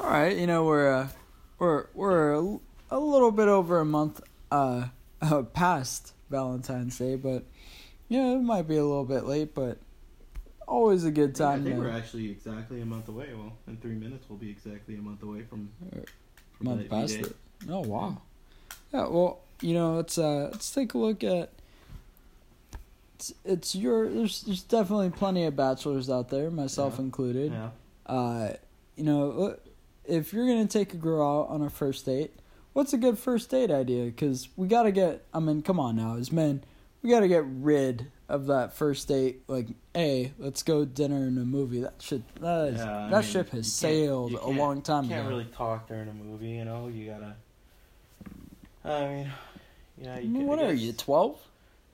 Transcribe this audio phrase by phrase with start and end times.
[0.00, 1.08] All right, you know we're uh,
[1.58, 2.58] we're we're a,
[2.90, 4.88] a little bit over a month uh,
[5.22, 7.44] uh past Valentine's Day, but
[8.08, 9.78] you know it might be a little bit late, but
[10.66, 11.64] always a good Yeah, I time.
[11.64, 13.28] think to- we're actually exactly a month away.
[13.34, 15.70] Well, in three minutes, we'll be exactly a month away from.
[16.56, 17.36] from month past it.
[17.68, 18.22] Oh wow.
[18.94, 21.50] Yeah, well, you know, let's uh let's take a look at
[23.16, 27.04] it's, it's your there's there's definitely plenty of bachelors out there, myself Yeah.
[27.04, 27.52] included.
[27.52, 27.70] Yeah.
[28.06, 28.54] Uh
[28.96, 29.56] you know, uh,
[30.04, 32.32] if you're going to take a girl out on a first date,
[32.72, 34.10] what's a good first date idea?
[34.10, 36.62] Cuz we got to get I mean, come on now, as men,
[37.02, 41.36] we got to get rid of that first date like, "Hey, let's go dinner and
[41.38, 45.04] a movie." That shit that is, Yeah, that mean, ship has sailed a long time
[45.06, 45.08] ago.
[45.08, 45.36] You can't ago.
[45.36, 46.86] really talk during a movie, you know.
[46.88, 47.34] You gotta.
[48.84, 49.32] I mean,
[50.00, 50.14] yeah.
[50.14, 51.38] I You mean, could- what I are you, 12?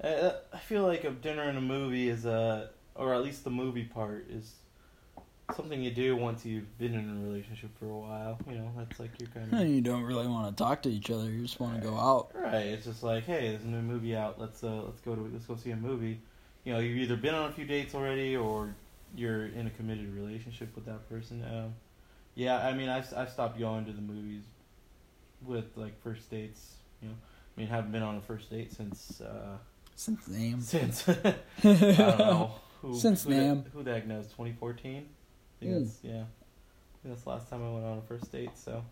[0.02, 3.50] Uh, I feel like a dinner and a movie is a, or at least the
[3.50, 4.52] movie part is
[5.54, 8.38] something you do once you've been in a relationship for a while.
[8.48, 9.58] You know, that's like your kind of.
[9.60, 11.30] And you don't really want to talk to each other.
[11.30, 12.30] You just want to go out.
[12.34, 12.66] Right.
[12.66, 14.40] It's just like, hey, there's a new movie out.
[14.40, 16.20] Let's uh, let's go to let's go see a movie.
[16.64, 18.74] You know, you've either been on a few dates already, or
[19.14, 21.44] you're in a committed relationship with that person.
[21.44, 21.74] Um,
[22.34, 24.42] yeah, I mean, I've I've stopped going to the movies
[25.44, 26.74] with like first dates.
[27.02, 27.14] You know,
[27.56, 29.56] I mean, haven't been on a first date since uh,
[29.94, 30.60] Since name.
[30.60, 31.80] since I don't
[32.18, 32.50] know
[32.82, 33.64] who Since who Nam.
[33.72, 35.08] who the heck knows 2014.
[35.66, 35.84] I think Mm.
[35.86, 36.12] that's yeah.
[36.22, 38.50] I think that's the last time I went on a first date.
[38.56, 38.84] So,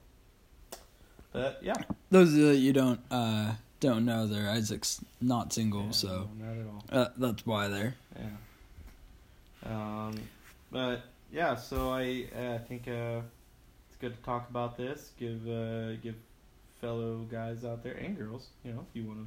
[1.33, 1.75] but yeah.
[2.11, 6.57] Those that you don't uh don't know, they're Isaac's not single, Yeah, so no, not
[6.59, 6.85] at all.
[7.03, 7.95] uh, that's why they're.
[8.17, 8.27] Yeah.
[9.67, 10.15] Um,
[10.71, 11.03] but
[11.33, 13.21] yeah, so I uh, think uh,
[13.89, 15.11] it's good to talk about this.
[15.19, 16.15] Give uh, give
[16.81, 19.21] fellow guys out there and girls, you know, if you want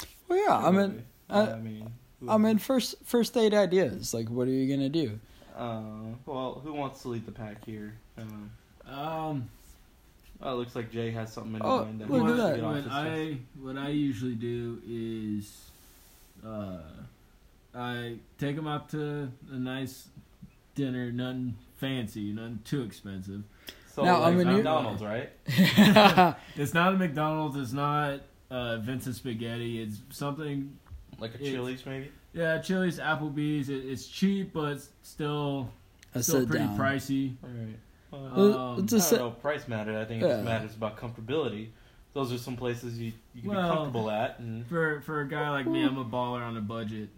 [0.00, 0.06] to.
[0.28, 0.66] Well, yeah.
[0.66, 1.90] I mean, uh, I mean,
[2.28, 4.14] I mean, first first date ideas.
[4.14, 5.18] Like, what are you gonna do?
[5.54, 5.82] Uh,
[6.26, 7.94] well, who wants to lead the pack here?
[8.18, 8.50] Um,
[8.86, 9.48] Um,
[10.42, 12.00] oh, it looks like Jay has something in Oh, mind.
[12.00, 12.62] That look at wants to that.
[12.62, 15.70] what his I what I usually do is,
[16.44, 16.78] uh,
[17.74, 20.08] I take them out to a nice
[20.74, 23.42] dinner, nothing fancy, nothing too expensive.
[23.92, 25.30] So, Now, I like mean, you- McDonald's, right?
[26.56, 27.56] It's not a McDonald's.
[27.56, 28.20] It's not
[28.50, 29.80] uh, Vince's Spaghetti.
[29.82, 30.76] It's something.
[31.20, 32.10] Like a It's- Chili's, maybe.
[32.34, 33.68] Yeah, Chili's, Applebee's.
[33.68, 35.70] It, it's cheap, but it's still
[36.14, 36.76] I still pretty down.
[36.78, 37.34] pricey.
[37.42, 37.76] All right.
[38.12, 39.96] Uh, Um, it's I a don't sit- know if price matters.
[39.96, 41.68] I think it just matters about comfortability.
[42.12, 45.28] Those are some places you you can Well- be comfortable at, and For for a
[45.28, 47.08] guy like me, I'm a baller on a budget.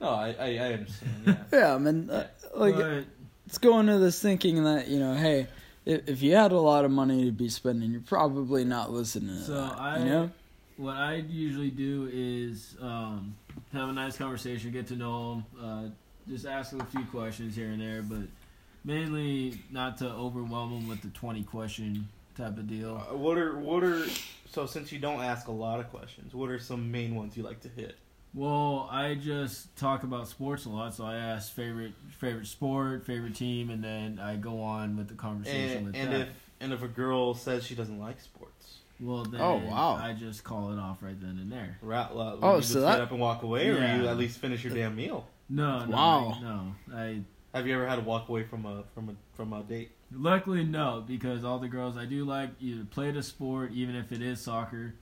[0.00, 1.12] no, I I, I understand.
[1.26, 1.36] Yeah.
[1.52, 3.04] Yeah, I mean, uh, like but
[3.46, 5.46] it's going to this thinking that you know, hey,
[5.84, 9.36] if, if you had a lot of money to be spending, you're probably not listening
[9.38, 9.80] to So that.
[9.80, 10.30] I- you know,
[10.76, 13.34] what I usually do is um,
[13.72, 15.88] have a nice conversation, get to know them, uh,
[16.28, 18.28] just ask them a few questions here and there, but
[18.84, 23.04] mainly not to overwhelm them with the 20 question type of deal.
[23.10, 24.04] Uh, what are what are
[24.50, 27.42] so since you don't ask a lot of questions, what are some main ones you
[27.42, 27.96] like to hit?
[28.34, 33.34] Well, I just talk about sports a lot, so I ask favorite favorite sport, favorite
[33.34, 36.28] team, and then I go on with the conversation And, with and if
[36.60, 38.57] and if a girl says she doesn't like sports,
[39.00, 39.94] well, then Oh, wow.
[39.94, 41.78] I just call it off right then and there.
[41.82, 44.16] rat, will Oh, you so just that- get up and walk away, or you at
[44.16, 45.26] least finish your damn meal?
[45.48, 46.32] No, no, Wow.
[46.36, 46.74] I, no.
[46.94, 47.20] I
[47.54, 49.90] Have you ever had to walk away from a from a from a date?
[50.12, 54.12] Luckily, no, because all the girls I do like either play the sport, even if
[54.12, 54.94] it is soccer.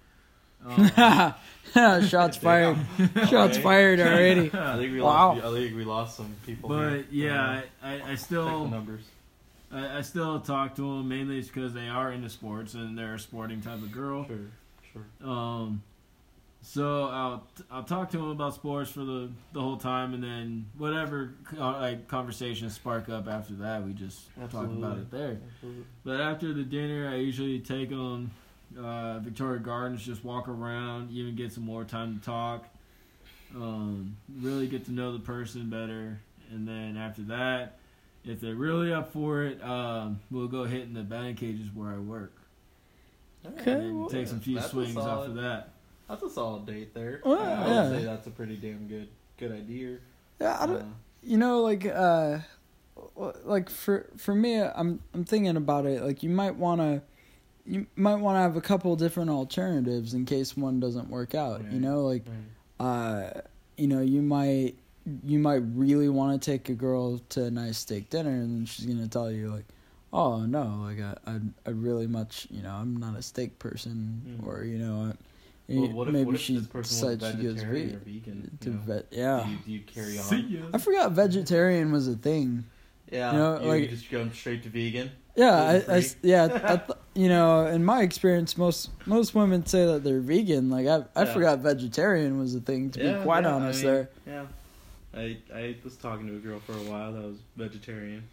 [0.64, 0.88] Um,
[2.08, 2.76] shots fired.
[3.28, 3.62] Shots Okay.
[3.62, 4.50] fired already.
[4.52, 5.34] I think we Wow.
[5.34, 5.44] lost.
[5.44, 6.76] I think we lost some people.
[6.78, 6.90] here.
[7.02, 9.02] but yeah, Uh, I, I, I check the still numbers.
[9.72, 13.18] I, I still talk to them mainly because they are into sports and they're a
[13.18, 14.26] sporting type of girl.
[14.26, 14.38] Sure,
[14.92, 15.28] sure.
[15.28, 15.82] Um,
[16.62, 20.66] so I'll I'll talk to them about sports for the the whole time, and then
[20.76, 25.38] whatever like conversations spark up after that, we just talk about it there.
[25.54, 25.84] Absolutely.
[26.02, 28.32] But after the dinner, I usually take them
[28.76, 32.66] uh, Victoria Gardens, just walk around, even get some more time to talk.
[33.54, 36.18] Um, really get to know the person better,
[36.50, 37.78] and then after that,
[38.26, 41.90] if they're really up for it, um, we'll go hit in the batting cages where
[41.92, 42.32] I work,
[43.46, 45.70] Okay, and well, take some few swings solid- off of that.
[46.08, 47.20] That's a solid date there.
[47.24, 47.88] Well, I would yeah.
[47.98, 49.08] say that's a pretty damn good
[49.38, 49.98] good idea.
[50.40, 50.84] Yeah, I don't, Uh,
[51.22, 52.38] you know like uh
[53.44, 57.02] like for for me i'm i'm thinking about it like you might want to
[57.66, 61.60] you might want to have a couple different alternatives in case one doesn't work out
[61.72, 62.24] you know like
[62.78, 62.86] right.
[62.86, 63.40] uh
[63.76, 64.76] you know you might
[65.24, 68.66] you might really want to take a girl to a nice steak dinner and then
[68.66, 69.64] she's gonna tell you like
[70.12, 74.38] oh no like i i, I really much you know i'm not a steak person
[74.40, 74.46] Mhm.
[74.46, 77.38] or you know I, Well, what if, maybe what if she this person was decides
[77.40, 78.58] she goes vegetarian vegan?
[78.60, 78.82] to you know?
[78.84, 80.48] vet yeah Do you, do you carry See on?
[80.48, 80.60] ya.
[80.74, 82.64] i forgot vegetarian was a thing
[83.12, 85.10] Yeah, You know, you, like- you just go straight to vegan.
[85.36, 89.84] Yeah, I, I yeah, I th- you know, in my experience, most most women say
[89.86, 90.70] that they're vegan.
[90.70, 91.32] Like I, I Yeah.
[91.34, 92.90] forgot vegetarian was a thing.
[92.92, 94.08] To be quite yeah, honest, I mean, there.
[94.26, 94.46] Yeah.
[95.16, 98.24] I I was talking to a girl for a while that was vegetarian.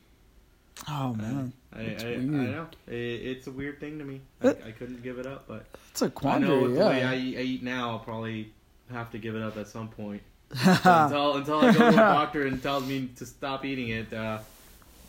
[0.89, 4.21] Oh man, I I, That's I, know it, it's a weird thing to me.
[4.41, 6.61] I, I couldn't give it up, but it's a I know quandary.
[6.63, 8.51] with the way I eat, I eat now, I'll probably
[8.91, 10.21] have to give it up at some point.
[10.51, 14.39] Until until I go to a doctor and tells me to stop eating it, uh,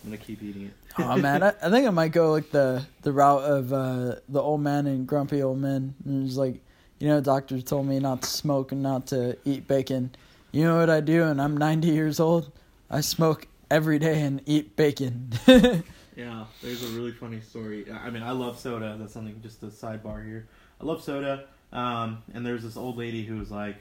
[0.04, 0.72] I'm gonna keep eating it.
[0.98, 4.40] oh man, I, I think I might go like the the route of uh, the
[4.40, 5.94] old man and grumpy old men.
[6.06, 6.60] And it's like,
[6.98, 10.14] you know, doctors told me not to smoke and not to eat bacon.
[10.54, 11.24] You know what I do?
[11.24, 12.52] And I'm 90 years old.
[12.88, 15.32] I smoke every day and eat bacon.
[16.16, 17.90] Yeah, there's a really funny story.
[17.90, 18.96] I mean, I love soda.
[18.96, 20.46] That's something just a sidebar here.
[20.80, 21.46] I love soda.
[21.72, 23.78] Um, and there's this old lady who was like,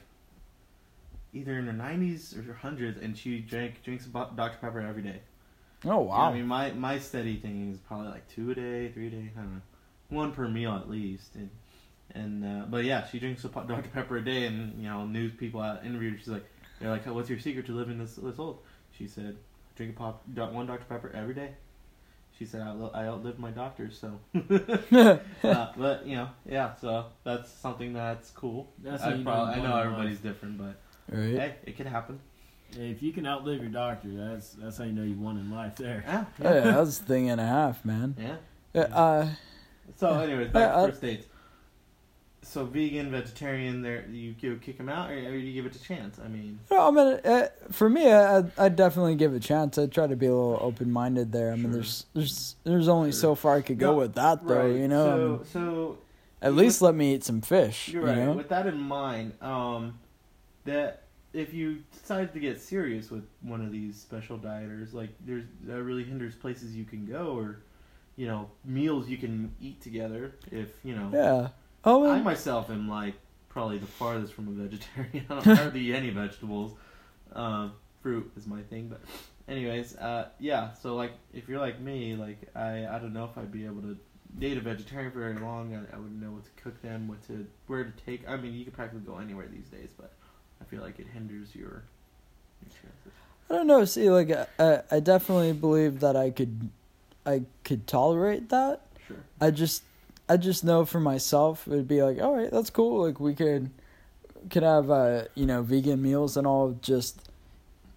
[1.31, 5.19] either in her 90s or her hundreds, and she drank drinks Dr Pepper every day.
[5.85, 6.31] oh Yeah, wow.
[6.31, 9.29] I mean, my my steady thing is probably like two a day, three a day.
[9.37, 9.61] I don't know,
[10.09, 11.35] one per meal at least.
[11.35, 11.51] And
[12.15, 15.33] and uh, but yeah, she drinks a Dr Pepper a day, and you know, news
[15.37, 16.13] people out interviewed.
[16.13, 16.45] her, She's like,
[16.79, 18.59] they're like, "What's your secret to living this this old?"
[18.97, 19.35] She said,
[19.75, 21.51] "Drink a pop one Dr Pepper every day."
[22.37, 24.19] She said, "I, lo- I outlived my doctors, so."
[25.43, 26.73] uh, but you know, yeah.
[26.75, 28.71] So that's something that's cool.
[28.83, 30.23] That's I, how you probably, I know everybody's life.
[30.23, 30.75] different, but
[31.09, 31.35] right.
[31.39, 32.19] hey, it can happen.
[32.75, 35.75] If you can outlive your doctor, that's that's how you know you won in life.
[35.75, 36.03] There.
[36.07, 36.25] Yeah.
[36.43, 38.15] Oh, yeah, that's a thing and a half, man.
[38.19, 38.35] yeah.
[38.73, 39.29] Yeah, uh,
[39.95, 41.27] So, anyways, back Yeah, I- to first dates.
[42.45, 45.81] So, vegan, vegetarian, there you give, kick them out, or, or you give it a
[45.81, 46.19] chance.
[46.23, 49.77] I mean, no, I mean, uh, for me, I I definitely give it a chance.
[49.77, 51.51] I try to be a little open minded there.
[51.51, 51.71] I mean, Sure.
[51.73, 53.19] there's there's there's only Sure.
[53.19, 54.61] so far I could go No, with that, though.
[54.67, 54.75] right?
[54.75, 55.97] You know, So, so
[56.41, 57.89] at you least let me eat some fish.
[57.89, 58.17] you're you right.
[58.17, 58.33] know?
[58.33, 59.97] With that in mind, um,
[60.65, 61.03] that
[61.33, 65.81] if you decide to get serious with one of these special dieters, like there's that
[65.83, 67.59] really hinders places you can go, or
[68.15, 70.33] you know, meals you can eat together.
[70.51, 71.47] If you know, Yeah.
[71.85, 73.15] Oh, I myself am like
[73.49, 75.25] probably the farthest from a vegetarian.
[75.29, 76.73] I don't hardly eat any vegetables.
[77.33, 79.01] Um, fruit is my thing, but
[79.47, 80.73] anyways, uh, yeah.
[80.73, 83.81] So like, if you're like me, like I, I don't know if I'd be able
[83.81, 83.97] to
[84.39, 85.75] date a vegetarian for very long.
[85.75, 88.27] I, I wouldn't know what to cook them, what to where to take.
[88.27, 90.11] I mean, you could practically go anywhere these days, but
[90.61, 91.83] I feel like it hinders your.
[92.61, 93.11] your chances.
[93.49, 93.83] I don't know.
[93.85, 96.69] See, like, I I definitely believe that I could,
[97.25, 98.81] I could tolerate that.
[99.05, 99.17] Sure.
[99.41, 99.83] I just
[100.29, 103.05] I just know for myself it'd be like, all right, that's cool.
[103.05, 103.71] Like we could
[104.49, 106.77] could have uh you know vegan meals and all.
[106.81, 107.29] Just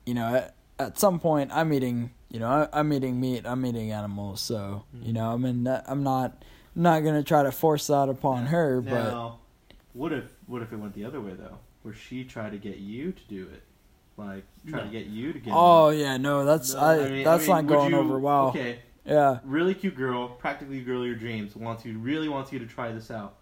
[0.04, 3.42] you know at, at some point I'm eating you know I, I'm eating meat.
[3.46, 4.40] I'm eating animals.
[4.40, 5.14] So you Mhm.
[5.14, 6.42] know I mean that- I'm not
[6.74, 8.80] I'm not gonna try to force that upon her.
[8.80, 9.38] But Now,
[9.92, 12.78] what if what if it went the other way though, where she tried to get
[12.78, 13.62] you to do it,
[14.16, 15.52] like try to get you to get.
[15.56, 18.48] oh yeah, no, that's No, I, mean- that's I mean, not going you- over well.
[18.48, 19.38] Okay, Yeah.
[19.44, 22.92] really cute girl, practically girl of your dreams, wants you really wants you to try
[22.92, 23.36] this out.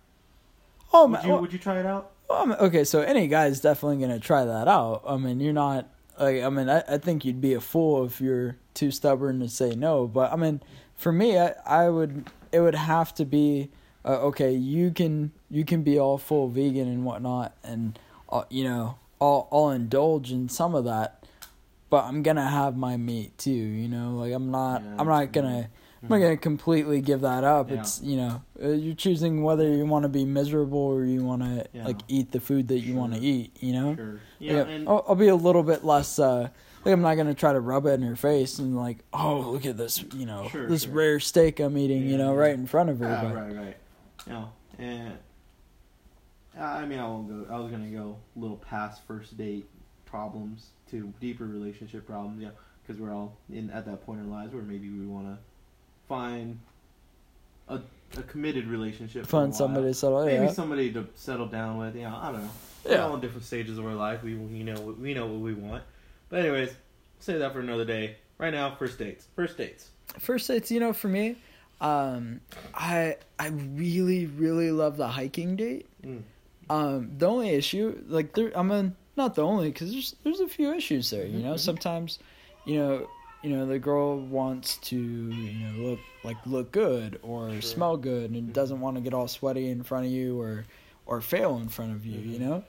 [0.93, 2.11] Oh Would you well- would you try it out?
[2.31, 5.02] Mean, okay, so any guy's definitely gonna try that out.
[5.06, 5.88] I mean, you're not
[6.19, 9.49] like I mean, I, I think you'd be a fool if you're too stubborn to
[9.49, 10.06] say no.
[10.06, 10.61] But I mean,
[10.94, 13.70] for me, I, I would it would have to be
[14.05, 14.52] uh, okay.
[14.52, 17.99] You can you can be all full vegan and whatnot, and
[18.31, 21.24] uh, you know, I'll I'll indulge in some of that.
[21.94, 23.52] But I'm gonna have my meat too.
[23.52, 25.69] You know, like I'm not Yeah, I'm not gonna.
[26.02, 27.70] I'm not gonna completely give that up.
[27.70, 27.79] Yeah.
[27.79, 31.43] It's you know uh, you're choosing whether you want to be miserable or you want
[31.43, 31.86] to Yeah.
[31.86, 33.56] like eat the food that you want to eat.
[33.63, 34.20] You know, Sure.
[34.41, 34.63] Yeah, yeah.
[34.65, 36.19] and I'll, I'll be a little bit less.
[36.19, 36.48] uh
[36.84, 39.65] like I'm not gonna try to rub it in her face and like, oh look
[39.65, 40.93] at this, you know, Sure, this sure.
[40.94, 42.41] rare steak I'm eating, you know, yeah.
[42.41, 43.06] right in front of her.
[43.08, 43.77] Ah, but right, right.
[44.27, 45.17] No, and
[46.58, 47.55] I mean, I won't go.
[47.55, 49.67] I was gonna go a little past first date
[50.06, 50.70] problems
[51.01, 52.43] to deeper relationship problems.
[52.43, 52.51] Yeah,
[52.86, 55.39] because we're all in at that point in our lives where maybe we want to
[56.08, 56.58] find
[57.69, 57.81] a,
[58.17, 59.27] a committed relationship.
[59.27, 60.24] find somebody to settle.
[60.27, 61.96] Maybe Yeah, somebody to settle down with.
[61.96, 62.51] You know, I don't know.
[62.84, 64.22] We're all in different stages of our life.
[64.22, 65.82] We we know what- we know what we want.
[66.29, 66.74] But anyways,
[67.20, 68.17] say that for another day.
[68.36, 69.29] Right now, first dates.
[69.36, 69.91] First dates.
[70.19, 71.36] First dates, you know, for me,
[71.81, 72.41] um,
[72.74, 75.86] I I really really love the hiking date.
[76.05, 76.22] Mm.
[76.69, 80.49] Um, the only issue, like there, I mean, not the only, because there's there's a
[80.49, 81.27] few issues there.
[81.27, 81.59] You know, Mhm.
[81.61, 82.19] sometimes,
[82.65, 83.06] you know,
[83.43, 87.61] you know the girl wants to you know look like look good or Sure.
[87.61, 88.53] smell good and Mhm.
[88.53, 90.65] doesn't want to get all sweaty in front of you or
[91.06, 92.21] or fail in front of you.
[92.21, 92.41] You Mhm.
[92.41, 92.65] know,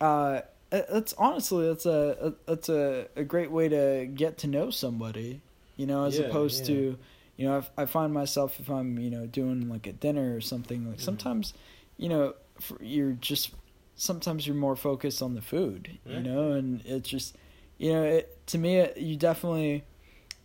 [0.00, 5.40] uh, that's honestly that's a, that's a, a great way to get to know somebody.
[5.76, 6.66] You know, as Yeah, opposed yeah.
[6.74, 6.98] to
[7.36, 10.40] you know, if I find myself if I'm you know doing like a dinner or
[10.40, 11.02] something like Mhm.
[11.02, 11.52] sometimes,
[11.98, 13.50] you know, for, you're just
[13.98, 16.16] sometimes you're more focused on the food, Yeah.
[16.16, 17.36] you know, and it's just
[17.76, 19.84] you know, it, to me, it, you definitely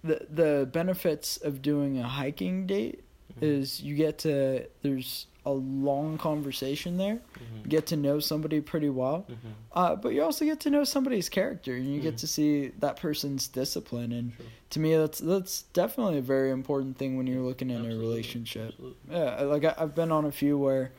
[0.03, 3.03] the the benefits of doing a hiking date
[3.39, 3.43] Mhm.
[3.43, 7.19] is you get to there's a long conversation there.
[7.36, 7.67] Mhm.
[7.69, 9.25] get to know somebody pretty well.
[9.29, 9.36] Mhm.
[9.72, 12.98] Uh, but you also get to know somebody's character and you get to see that
[12.98, 14.45] person's discipline and Sure.
[14.72, 18.69] to me that's that's definitely a very important thing when you're looking in a relationship.
[18.74, 18.98] Absolutely.
[19.12, 20.91] Yeah, like I, I've been on a few where,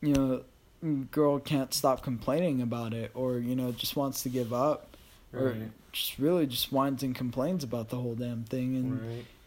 [0.00, 0.42] you know,
[1.10, 4.96] girl can't stop complaining about it, or you know, just wants to give up,
[5.32, 5.56] or
[5.92, 8.76] just really just whines and complains about the whole damn thing.
[8.76, 9.00] And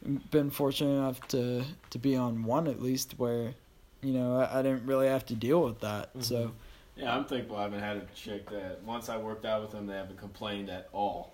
[0.03, 0.31] Right.
[0.31, 3.53] been fortunate enough to to be on one at least where,
[4.01, 6.09] you know, I, I didn't really have to deal with that.
[6.19, 6.51] So Mhm.
[6.97, 9.87] Yeah, I'm thankful I haven't had a chick that once I worked out with them,
[9.87, 11.33] they haven't complained at all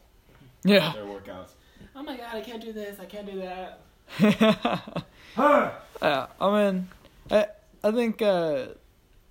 [0.64, 0.78] yeah.
[0.78, 1.50] about their workouts.
[1.96, 3.80] Oh my god, I can't do this, I can't do that.
[6.02, 6.88] yeah, I mean,
[7.32, 7.48] I
[7.84, 8.68] I think uh,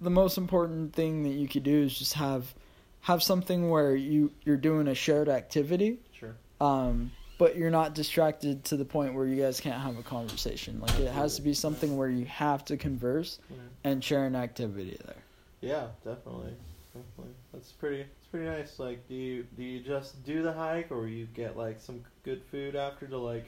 [0.00, 2.54] the most important thing that you could do is just have
[3.00, 6.34] have something where you you're doing a shared activity, Sure.
[6.60, 10.80] um, but you're not distracted to the point where you guys can't have a conversation.
[10.80, 13.56] Like it has to be something where you have to converse Yeah.
[13.84, 15.16] and share an activity there.
[15.60, 16.54] Yeah, definitely,
[16.94, 17.34] definitely.
[17.52, 18.00] That's pretty.
[18.02, 18.78] It's pretty nice.
[18.78, 22.42] Like, do you do you just do the hike, or you get like some good
[22.50, 23.44] food after to like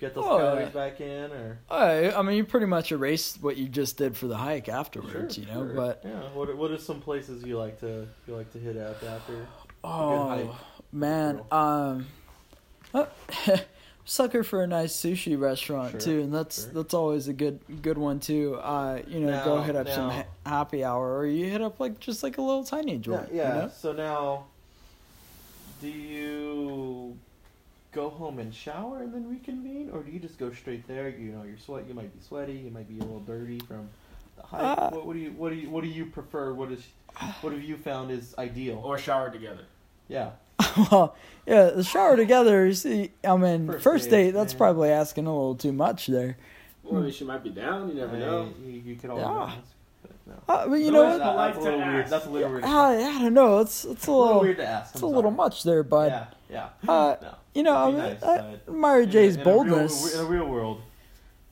[0.00, 0.88] get those Oh, calories yeah.
[0.88, 4.26] back in, or I I mean, you pretty much erase what you just did for
[4.26, 5.66] the hike afterwards, Sure, you know.
[5.66, 5.74] sure.
[5.74, 8.76] But yeah, what are, what are some places you like to you like to hit
[8.76, 9.46] up after?
[9.84, 10.58] Oh
[10.92, 12.06] man, um,
[12.94, 13.06] uh,
[14.04, 17.98] sucker for a nice sushi restaurant Sure, too, and that's that's always a good good
[17.98, 18.56] one too.
[18.56, 22.00] Uh, you know, go hit up some ha- happy hour, or you hit up like
[22.00, 23.28] just like a little tiny joint.
[23.32, 23.54] yeah.
[23.54, 23.70] You know?
[23.74, 24.46] So now,
[25.80, 27.16] do you
[27.92, 31.08] go home and shower and then reconvene, or do you just go straight there?
[31.08, 31.84] You know, you're sweat.
[31.88, 32.52] You might be sweaty.
[32.54, 33.88] You might be a little dirty from
[34.36, 34.78] the hike.
[34.78, 36.52] Uh, what, what do you what do you what do you prefer?
[36.52, 36.86] What is
[37.40, 38.80] what have you found is ideal?
[38.84, 39.64] Or shower together.
[40.08, 40.30] Yeah.
[40.90, 41.16] well,
[41.46, 42.66] yeah, the shower together.
[42.66, 44.30] You see, I mean, First first, date, date.
[44.32, 44.58] That's yeah.
[44.58, 46.36] probably asking a little too much there.
[46.84, 48.52] Or at least she might be down, you never I- know.
[48.64, 49.42] You, you could always Yeah.
[49.44, 49.58] ask,
[50.02, 50.34] but no.
[50.54, 51.24] Uh, but you No, know it's what?
[51.24, 52.00] not That's a little to weird.
[52.02, 52.10] ask.
[52.10, 52.64] That's a little weird.
[52.64, 53.58] I, I don't know.
[53.60, 54.94] It's it's a a little little weird to ask.
[54.94, 56.10] it's I'm a little much there, bud.
[56.10, 56.68] Yeah, yeah.
[56.88, 57.34] Uh, no.
[57.54, 58.38] You know, I mean, nice, I
[58.68, 60.14] admire Jay's in, a- in a real- boldness.
[60.14, 60.82] in a real world,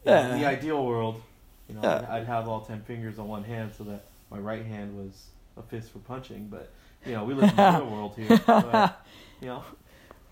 [0.05, 0.35] Yeah.
[0.35, 1.23] in the ideal world,
[1.69, 2.07] you know, Yeah.
[2.11, 5.26] I'd, I'd have all ten fingers on one hand so that my right hand was
[5.57, 6.49] a fist for punching.
[6.49, 6.71] But
[7.07, 8.40] you know, we live in the real world here.
[8.47, 9.05] But,
[9.40, 9.64] you know,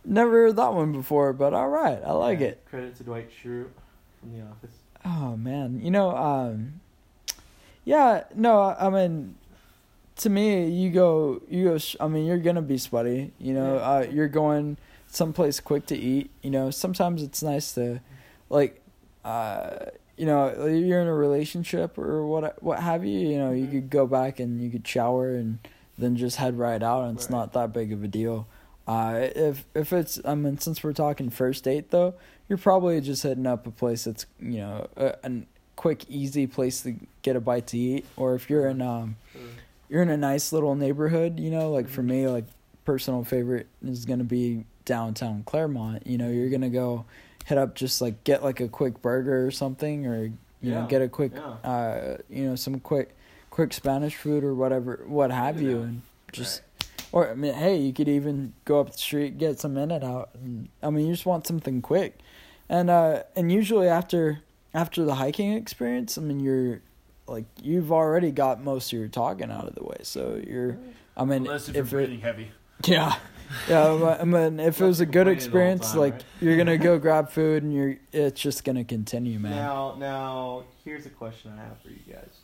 [0.04, 2.64] Never heard that one before, but all right, I like yeah, it.
[2.70, 3.66] Credit to Dwight Schrute
[4.20, 4.70] from The Office.
[5.04, 6.80] Oh man, you know, um,
[7.84, 9.34] yeah, no, I I mean,
[10.16, 11.78] to me, you go, you go.
[11.78, 13.32] sh- I mean, you're gonna be sweaty.
[13.38, 14.76] You know, uh, you're going
[15.08, 16.30] someplace quick to eat.
[16.42, 18.00] You know, sometimes it's nice to,
[18.50, 18.80] like,
[19.24, 23.18] uh, you know, you're in a relationship or what, what have you.
[23.18, 23.70] You know, you Mhm.
[23.72, 25.58] could go back and you could shower and
[25.98, 27.38] then just head right out, and it's Right.
[27.38, 28.46] not that big of a deal.
[28.88, 32.14] Uh, if if it's, I mean, since we're talking first date though,
[32.48, 35.30] you're probably just hitting up a place that's you know a, a
[35.74, 38.04] quick, easy place to get a bite to eat.
[38.16, 39.42] Or if you're in um Sure.
[39.88, 42.06] You're in a nice little neighborhood, you know, like for Mhm.
[42.06, 42.44] me, like
[42.84, 46.06] personal favorite is gonna be downtown Claremont.
[46.06, 47.04] You know, you're gonna go
[47.44, 51.02] hit up just like get like a quick burger or something, or you know get
[51.02, 51.70] a quick yeah.
[51.70, 53.14] uh you know some quick
[53.50, 55.84] quick Spanish food or whatever what have you, Yeah.
[55.84, 56.02] and
[56.32, 56.62] just.
[57.12, 60.30] Or I mean, hey, you could even go up the street, get some In-N-Out.
[60.34, 62.18] And, I mean, you just want something quick,
[62.68, 64.40] and uh, and usually after
[64.74, 66.80] after the hiking experience, I mean, you're
[67.26, 69.98] like you've already got most of your talking out of the way.
[70.02, 70.78] So you're,
[71.16, 72.50] I mean, Unless if you're if it, heavy.
[72.84, 73.16] yeah,
[73.68, 74.16] yeah.
[74.20, 76.24] I mean, if it was a good Complaining all the experience, time, like right?
[76.40, 79.52] you're gonna go grab food and you're, it's just gonna continue, man.
[79.56, 82.38] Now, now, here's a question I have for you guys.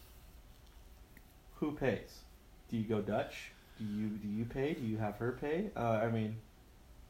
[1.57, 2.21] Who pays?
[2.71, 3.53] Do you go Dutch?
[3.79, 4.75] Do you do you pay?
[4.75, 5.71] Do you have her pay?
[5.77, 6.37] Uh, I mean,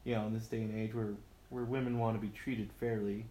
[0.04, 1.10] you know, in this day and age where
[1.50, 3.24] where women want to be treated fairly,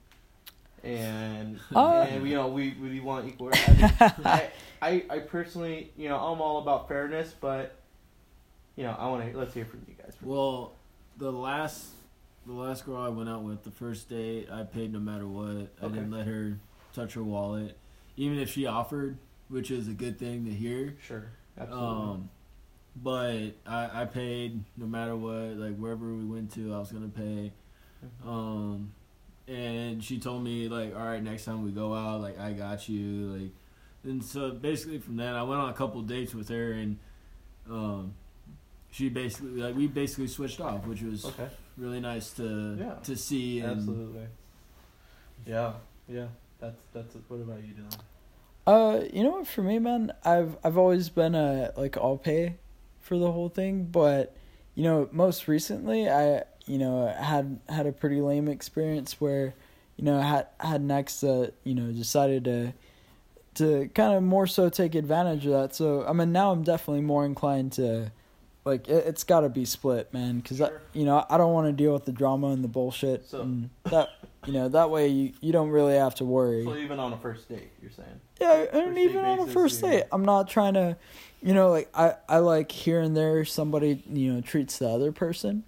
[0.83, 2.05] and Uh.
[2.09, 3.49] and you know we we want equal.
[3.53, 7.75] I, think- I, I I personally, you know, I'm all about fairness, but
[8.75, 10.15] you know, I want to let's hear from you guys.
[10.21, 10.73] Well,
[11.17, 11.87] the last
[12.45, 15.45] the last girl I went out with, the first date, I paid no matter what.
[15.47, 15.69] Okay.
[15.83, 16.57] I didn't let her
[16.93, 17.77] touch her wallet,
[18.17, 19.17] even if she offered,
[19.49, 20.95] which is a good thing to hear.
[21.05, 21.25] Sure,
[21.59, 21.87] absolutely.
[21.87, 22.29] Um,
[22.95, 25.57] but I, I paid no matter what.
[25.57, 27.53] Like wherever we went to, I was gonna pay.
[28.03, 28.27] Mhm.
[28.27, 28.93] Um,
[29.51, 32.87] and she told me like, all right, next time we go out, like I got
[32.87, 33.27] you.
[33.33, 33.51] Like,
[34.03, 36.97] and so basically from then, I went on a couple dates with her, and
[37.69, 38.13] um,
[38.91, 41.49] she basically like we basically switched off, which was okay.
[41.77, 42.93] really nice to Yeah.
[43.03, 43.59] to see.
[43.59, 44.27] And Absolutely.
[45.45, 45.73] Yeah,
[46.07, 46.27] yeah.
[46.59, 47.15] That's that's.
[47.27, 47.99] What about you, Dylan?
[48.67, 49.47] Uh, you know what?
[49.47, 52.55] For me, man, I've I've always been a like I'll pay
[52.99, 54.35] for the whole thing, but
[54.75, 59.53] you know, most recently I you know had had a pretty lame experience where
[59.97, 62.73] you know I had had next ex that you know decided to
[63.55, 65.75] to kind of more so take advantage of that.
[65.75, 68.11] So I mean now I'm definitely more inclined to
[68.63, 70.81] like it, it's got to be split, man, because Sure.
[70.93, 73.27] you know I don't want to deal with the drama and the bullshit.
[73.29, 74.09] So- and that
[74.45, 76.63] you know that way you you don't really have to worry.
[76.65, 78.19] So even on a first date, you're saying?
[78.39, 79.89] Yeah, First and even on a basis, first yeah.
[79.91, 80.97] date, I'm not trying to,
[81.43, 85.11] you know, like I I like here and there somebody you know treats the other
[85.11, 85.63] person,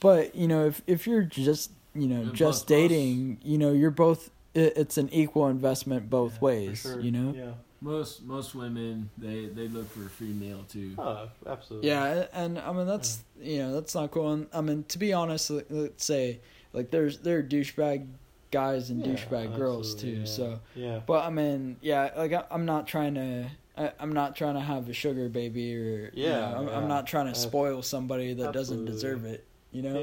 [0.00, 3.58] but you know if if you're just you know Yeah, just both- both- dating, you
[3.58, 7.00] know you're both it, it's an equal investment both Yeah, ways, sure.
[7.00, 7.32] you know.
[7.36, 7.52] Yeah.
[7.82, 10.94] Most most women they they look for a female too.
[10.98, 11.88] Oh, absolutely.
[11.88, 14.30] Yeah, and I mean that's you know that's not cool.
[14.34, 16.40] And, I mean to be honest, let's say
[16.72, 18.06] like there's there are douchebag
[18.50, 20.08] guys and Yeah, douchebag girls too.
[20.08, 20.24] yeah.
[20.24, 21.00] So, Yeah.
[21.06, 23.46] but I mean, yeah, like I, I'm not trying to.
[23.76, 26.76] I, I'm not trying to have a sugar baby, or you Yeah, know, I'm, yeah.
[26.78, 29.46] I'm not trying to spoil somebody that doesn't deserve it.
[29.72, 30.00] You know?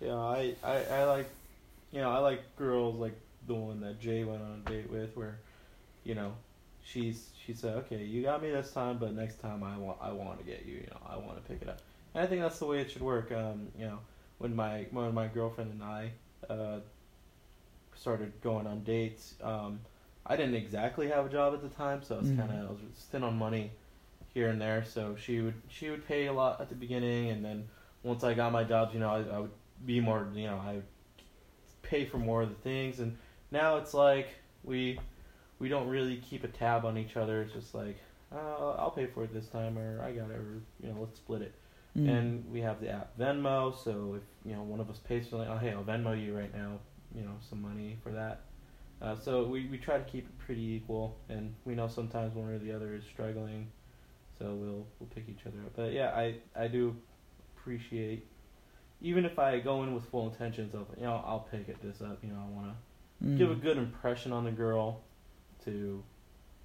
[0.00, 0.14] Yeah, yeah.
[0.16, 1.28] I, I, I like,
[1.90, 5.16] you know, I like girls like the one that Jay went on a date with,
[5.16, 5.38] where,
[6.04, 6.32] you know,
[6.84, 10.12] she's she said, okay, you got me this time, but next time I want I
[10.12, 10.74] want to get you.
[10.74, 11.80] You know, I want to pick it up.
[12.14, 13.32] And I think that's the way it should work.
[13.32, 13.98] Um, you know,
[14.40, 16.12] when my when my girlfriend and I,
[16.48, 16.80] uh,
[17.94, 19.80] started going on dates, um,
[20.26, 22.36] I didn't exactly have a job at the time, so I was Mhm.
[22.38, 22.80] kind of I was
[23.10, 23.70] thin on money
[24.32, 24.82] here and there.
[24.84, 27.68] So she would she would pay a lot at the beginning, and then
[28.02, 29.52] once I got my jobs, you know, I, I would
[29.84, 30.84] be more, you know, I would
[31.82, 33.18] pay for more of the things, and
[33.50, 34.28] now it's like
[34.64, 34.98] we
[35.58, 37.42] we don't really keep a tab on each other.
[37.42, 37.98] It's just like
[38.32, 41.18] uh, I'll pay for it this time, or I got it, or you know, let's
[41.18, 41.54] split it.
[41.98, 42.08] Mm.
[42.08, 45.36] And we have the app Venmo, so if you know one of us pays for
[45.36, 46.78] like, oh hey, I'll Venmo you right now,
[47.14, 48.40] you know, some money for that.
[49.02, 52.48] Uh, so we, we try to keep it pretty equal, and we know sometimes one
[52.48, 53.66] or the other is struggling,
[54.38, 55.72] so we'll we'll pick each other up.
[55.74, 56.94] But yeah, I I do
[57.56, 58.26] appreciate,
[59.00, 62.00] even if I go in with full intentions of you know I'll pick it this
[62.00, 62.74] up, you know I want to
[63.22, 63.36] Mm.
[63.36, 65.02] give a good impression on the girl
[65.66, 66.02] to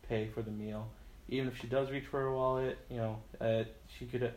[0.07, 0.87] pay for the meal.
[1.27, 4.31] Even if she does reach for her wallet, you know, uh, she could,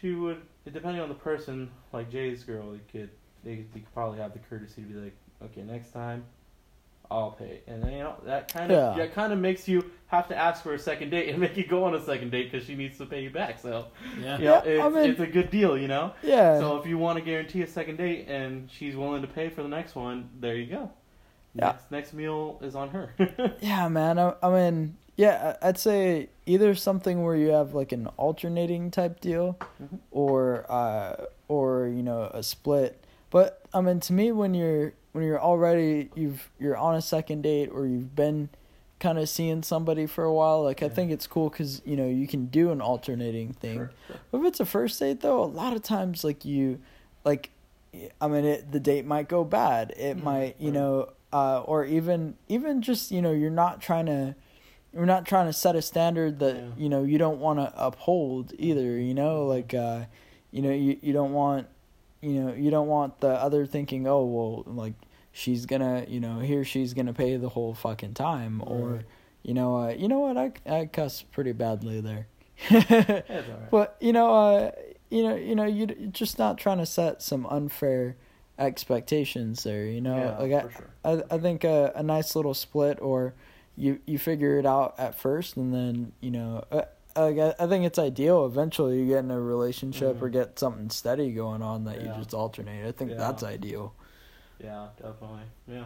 [0.00, 0.40] she would,
[0.72, 3.10] depending on the person, like Jay's girl, you could,
[3.44, 6.24] they, they could probably have the courtesy to be like, okay, next time,
[7.12, 9.02] I'll pay, and then you know that kind of Yeah.
[9.04, 11.66] that kind of makes you have to ask for a second date and make you
[11.66, 13.58] go on a second date because she needs to pay you back.
[13.58, 13.86] So
[14.20, 14.38] Yeah.
[14.38, 16.12] you know, Yeah, it's, I mean- it's a good deal, you know.
[16.22, 16.60] yeah.
[16.60, 19.62] So if you want to guarantee a second date and she's willing to pay for
[19.64, 20.88] the next one, there you go.
[21.56, 21.66] Yeah.
[21.72, 23.12] Next, next meal is on her.
[23.60, 24.16] Yeah, man.
[24.16, 29.20] I, I mean, yeah, I'd say either something where you have like an alternating type
[29.20, 29.98] deal, Mhm.
[30.10, 33.04] or uh, or you know a split.
[33.28, 37.42] But I mean, to me, when you're when you're already you've you're on a second
[37.42, 38.48] date or you've been
[38.98, 42.06] kind of seeing somebody for a while, like I think it's cool because you know
[42.06, 43.76] you can do an alternating thing.
[43.76, 44.16] Sure, sure.
[44.30, 46.80] But if it's a first date, though, a lot of times, like you,
[47.26, 47.50] like,
[48.22, 49.92] I mean, it, the date might go bad.
[49.98, 54.06] It Mhm, might, you know, uh, or even, even just, you know, you're not trying
[54.06, 54.34] to,
[54.92, 56.62] you're not trying to set a standard that Yeah.
[56.76, 58.98] you know you don't want to uphold either.
[58.98, 59.48] You know, Mhm.
[59.48, 60.04] like, uh,
[60.50, 61.66] you know, you you don't want,
[62.20, 64.94] you know, you don't want the other thinking, oh, well, like
[65.32, 69.04] she's gonna, you know, here she's gonna pay the whole fucking time, or, Right.
[69.42, 72.26] you know, uh, you know what, I I cuss pretty badly there.
[72.68, 73.28] It's.
[73.70, 74.70] But you know, uh,
[75.08, 78.16] you know, you know, you you're just not trying to set some unfair
[78.58, 79.86] expectations there.
[79.86, 80.90] You know, yeah, like I, sure.
[81.30, 83.34] I, I think a, a nice little split, or
[83.80, 86.82] you you figure it out at first, and then you know, uh,
[87.16, 88.46] I, I think it's ideal.
[88.46, 90.32] Eventually, you get in a relationship or Mhm.
[90.32, 92.08] get something steady going on that Yeah.
[92.16, 92.86] you just alternate.
[92.86, 93.16] I think Yeah.
[93.16, 93.94] that's ideal.
[94.62, 95.42] Yeah, definitely.
[95.66, 95.84] Yeah.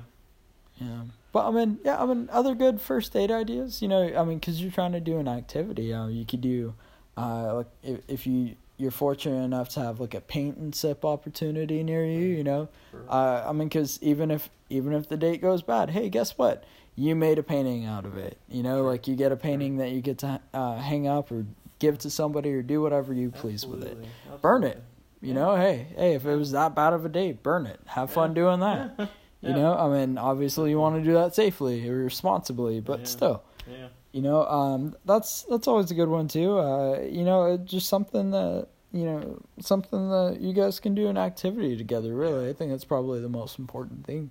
[0.80, 3.80] Yeah, but I mean, yeah, I mean, other good first date ideas.
[3.80, 5.94] You know, I mean, because you're trying to do an activity.
[5.94, 6.74] Uh, you could do,
[7.16, 11.04] uh, like if if you you're fortunate enough to have like a paint and sip
[11.04, 12.26] opportunity near you.
[12.26, 12.68] You know,
[13.08, 16.64] uh, I mean, because even if even if the date goes bad, hey, guess what?
[16.96, 18.38] You made a painting out of it.
[18.48, 21.44] You know, like you get a painting that you get to uh, hang up or
[21.80, 23.96] give to somebody or do whatever you please with it.
[23.98, 24.82] Absolutely, Burn it.
[25.20, 25.34] You Yeah.
[25.34, 27.80] know, hey, hey, if it was that bad of a date, burn it.
[27.86, 29.10] Have fun doing that.
[29.40, 29.50] Yeah.
[29.50, 33.04] You know, I mean, obviously you want to do that safely or responsibly, but Yeah.
[33.04, 33.88] still, Yeah.
[34.10, 36.58] you know, um, that's that's always a good one too.
[36.58, 41.18] Uh, you know, just something that you know, something that you guys can do an
[41.18, 42.14] activity together.
[42.14, 44.30] Really, I think that's probably the most important thing.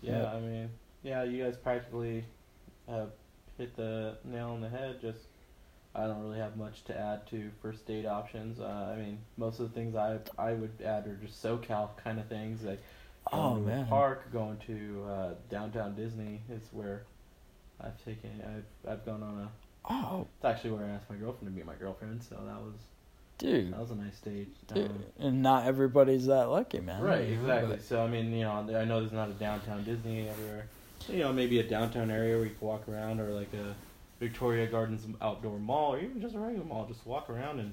[0.00, 0.32] Yeah, Yeah.
[0.32, 0.70] I mean,
[1.04, 2.24] yeah, you guys practically
[2.88, 3.10] have
[3.58, 5.00] hit the nail on the head.
[5.00, 5.20] Just,
[5.94, 8.58] I don't really have much to add to first date options.
[8.58, 12.18] Uh, I mean, most of the things I I would add are just SoCal kind
[12.18, 12.82] of things, like
[13.32, 13.86] Oh, going to a man.
[13.86, 17.04] park, going to uh, downtown Disney is where
[17.80, 18.30] I've taken.
[18.44, 19.48] I've I've gone on a.
[19.88, 22.74] Oh, It's actually where I asked my girlfriend to be my girlfriend, so that was
[23.38, 23.72] dude.
[23.72, 24.54] That was a nice date.
[24.68, 27.02] Dude, Um, and not everybody's that lucky, man.
[27.02, 27.76] Right, exactly.
[27.76, 30.66] but- So I mean, you know, I know there's not a downtown Disney everywhere.
[31.08, 33.74] You know, maybe a downtown area where you can walk around, or like a
[34.20, 36.86] Victoria Gardens outdoor mall, or even just a regular mall.
[36.86, 37.72] Just walk around and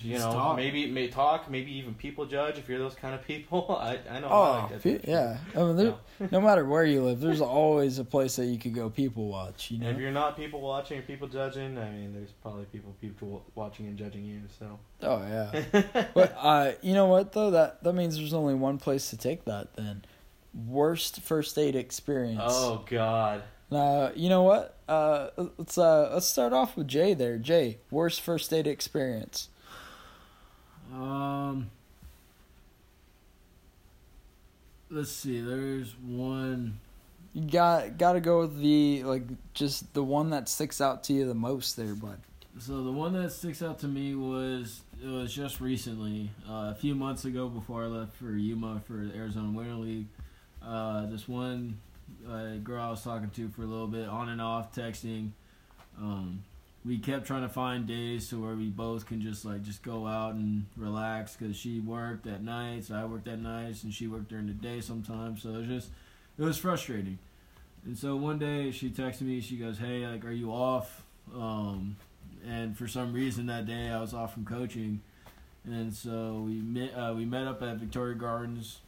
[0.00, 0.56] you Just know, talk.
[0.56, 3.76] maybe may talk, maybe even people judge if you're those kind of people.
[3.80, 4.28] I I know.
[4.28, 5.38] Oh, like that fe- yeah.
[5.54, 6.26] I mean, there, Yeah.
[6.32, 9.70] no matter where you live, there's always a place that you could go people watch.
[9.70, 9.90] You And know.
[9.90, 13.86] if you're not people watching or people judging, I mean, there's probably people people watching
[13.86, 14.40] and judging you.
[14.58, 14.78] So.
[15.02, 15.82] Oh yeah.
[16.14, 17.52] But uh, you know what though?
[17.52, 19.76] That that means there's only one place to take that.
[19.76, 20.04] Then,
[20.66, 22.40] worst first aid experience.
[22.44, 23.42] oh God.
[23.70, 24.76] Now you know what?
[24.88, 27.14] Uh, let's uh let's start off with Jay.
[27.14, 27.78] There, Jay.
[27.90, 29.48] Worst first aid experience.
[30.94, 31.70] Um,
[34.90, 35.40] let's see.
[35.40, 36.78] There's one.
[37.34, 41.12] You got got to go with the like just the one that sticks out to
[41.12, 42.18] you the most there, bud.
[42.58, 46.74] So the one that sticks out to me was it was just recently, uh, a
[46.74, 50.06] few months ago before I left for Yuma for the Arizona Winter League.
[50.66, 51.78] Uh, this one
[52.28, 55.30] uh, girl I was talking to for a little bit, on and off texting.
[55.98, 56.42] Um,
[56.84, 60.06] we kept trying to find days to where we both can just like just go
[60.06, 64.28] out and relax because she worked at nights, I worked at nights, and she worked
[64.28, 65.42] during the day sometimes.
[65.42, 65.88] So it was just
[66.38, 67.18] it was frustrating.
[67.84, 69.40] And so one day she texted me.
[69.40, 71.96] She goes, "Hey, like, are you off?" Um,
[72.46, 75.00] and for some reason that day I was off from coaching,
[75.64, 78.78] and so we met uh, we met up at Victoria Gardens,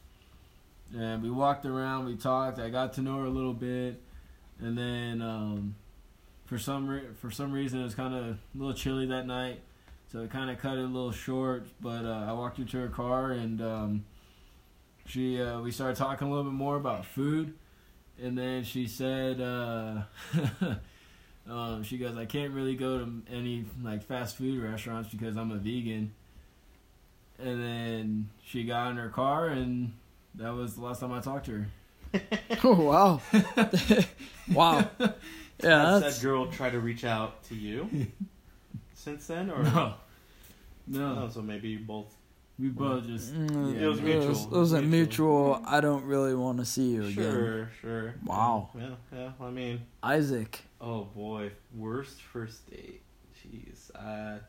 [0.95, 2.05] and we walked around.
[2.05, 2.59] We talked.
[2.59, 4.01] I got to know her a little bit,
[4.59, 5.75] and then um,
[6.45, 9.61] for some re- for some reason it was kind of a little chilly that night,
[10.11, 11.67] so it kind of cut it a little short.
[11.81, 14.05] But uh, I walked her to her car, and um,
[15.05, 17.53] she uh, we started talking a little bit more about food,
[18.21, 19.41] and then she said.
[19.41, 20.03] Uh,
[21.49, 25.51] Um, she goes, I can't really go to any like fast food restaurants because I'm
[25.51, 26.13] a vegan.
[27.39, 29.93] And then she got in her car, and
[30.35, 31.67] that was the last time I talked to her.
[32.63, 33.21] Oh wow,
[34.53, 34.89] wow.
[34.99, 37.87] Yeah, Has that's that girl try to reach out to you
[38.95, 39.93] since then, or No,
[40.87, 42.15] no, Oh, so maybe you both.
[42.57, 44.23] we both just Mm, It was mutual.
[44.23, 45.45] It was, it was a Mutual.
[45.49, 45.61] mutual.
[45.67, 47.13] I don't really want to see you again.
[47.13, 48.15] Sure, sure.
[48.25, 48.69] Wow.
[48.75, 49.31] Yeah, yeah.
[49.39, 53.01] I mean, Isaac, oh boy, worst first date.
[53.37, 53.91] Jeez.
[53.95, 54.39] Uh,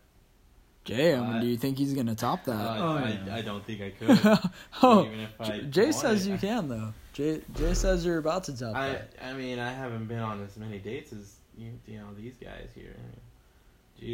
[0.85, 1.15] Jay.
[1.15, 2.81] I mean, Uh, do you think he's gonna top I, that?
[2.81, 3.35] Oh, I, yeah.
[3.37, 4.51] I don't think I could.
[4.83, 5.95] oh, even if I J- Jay wanted.
[5.95, 6.93] says you can though.
[7.13, 9.13] Jay Jay says you're about to top I, that.
[9.23, 12.69] I mean, I haven't been on as many dates as you, you know these guys
[12.75, 12.95] here.
[12.97, 13.21] I mean,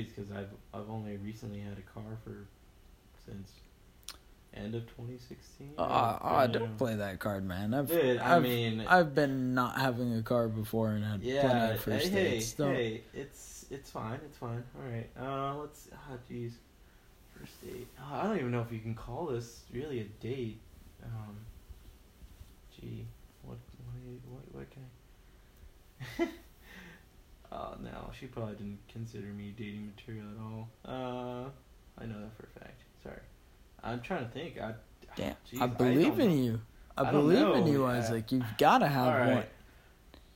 [0.05, 2.47] Jeez, because I've I've only recently had a car for
[3.25, 3.53] since
[4.55, 5.75] end of 2016.
[5.79, 5.87] Uh, Yeah,
[6.39, 6.77] uh, you don't know.
[6.79, 7.75] play that card, man.
[7.75, 11.35] I've Dude, I I've, mean, I've been not having a car before and had plenty
[11.37, 11.69] yeah.
[11.75, 12.53] of first hey, dates.
[12.55, 14.21] Don't- hey, it's it's fine.
[14.25, 14.63] It's fine.
[14.77, 15.11] All right.
[15.19, 15.89] Uh, let's.
[15.95, 16.53] Ah, jeez.
[17.39, 17.89] First date.
[18.01, 20.61] Uh, I don't even know if you can call this really a date.
[21.05, 21.37] Um.
[22.79, 23.07] Gee,
[23.43, 24.83] what what what what can
[26.21, 26.29] I?
[27.53, 30.69] Oh no, she probably didn't consider me dating material at all.
[30.85, 31.49] Uh,
[31.99, 32.83] I know that for a fact.
[33.03, 33.21] Sorry,
[33.83, 34.61] I'm trying to think.
[34.61, 34.75] I
[35.15, 36.45] Damn, Jeez, I believe don't in know.
[36.45, 36.61] you.
[36.99, 37.99] I, I believe in you, yeah.
[37.99, 38.33] Isaac.
[38.33, 39.35] You've got to have right.
[39.37, 39.45] one.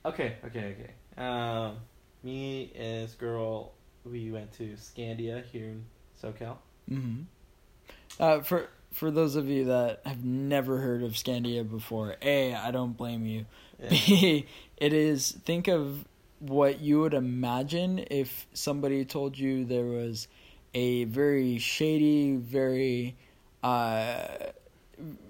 [0.05, 1.23] Okay, okay, okay.
[1.23, 1.77] Um,
[2.23, 3.73] me and this girl,
[4.05, 5.85] we went to Scandia here in
[6.21, 6.57] SoCal.
[6.87, 7.21] hmm
[8.19, 12.71] Uh, for for those of you that have never heard of Scandia before, a I
[12.71, 13.45] don't blame you.
[13.81, 13.89] Yeah.
[13.89, 14.45] B
[14.77, 16.05] it is think of
[16.39, 20.27] what you would imagine if somebody told you there was
[20.73, 23.15] a very shady, very
[23.63, 24.27] uh,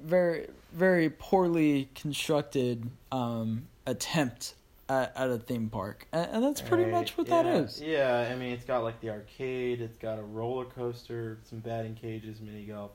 [0.04, 4.56] very very poorly constructed um, attempt
[4.91, 7.82] at, at a theme park, and, and that's pretty Right, much what yeah, that is.
[7.82, 11.95] Yeah, I mean, it's got like the arcade, it's got a roller coaster, some batting
[11.95, 12.91] cages, mini golf.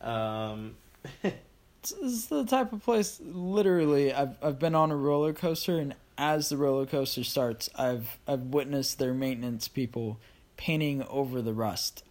[0.00, 0.74] Um,
[1.82, 3.20] It's, it's the type of place.
[3.24, 8.18] Literally, I've I've been on a roller coaster, and as the roller coaster starts, I've
[8.26, 10.18] I've witnessed their maintenance people
[10.56, 12.02] painting over the rust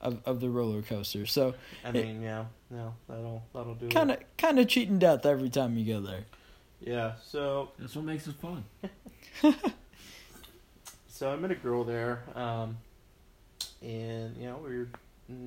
[0.00, 1.26] of, of the roller coaster.
[1.26, 5.26] So I It- mean, yeah, no, that'll that'll do kind of kind of cheating death
[5.26, 6.26] every time you go there.
[6.84, 8.64] Yeah, so that's what makes it fun.
[11.08, 12.76] so I met a girl there, um,
[13.82, 14.88] and you know we were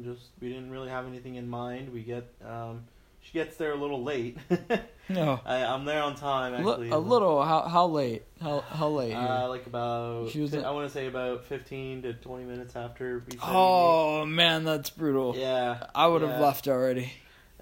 [0.04, 1.94] just we didn't really have anything in mind.
[1.94, 2.86] We get um,
[3.22, 4.38] she gets there a little late.
[5.10, 6.90] No, I, I'm there on time actually.
[6.90, 7.42] a little.
[7.42, 8.24] How how late?
[8.42, 9.12] How how late?
[9.12, 9.18] here?
[9.18, 12.44] Uh, like about She was fi- in- I want to say about 15 to 20
[12.44, 15.34] minutes after we said we oh man, that's brutal.
[15.38, 15.88] yeah.
[15.96, 17.14] I would have left already.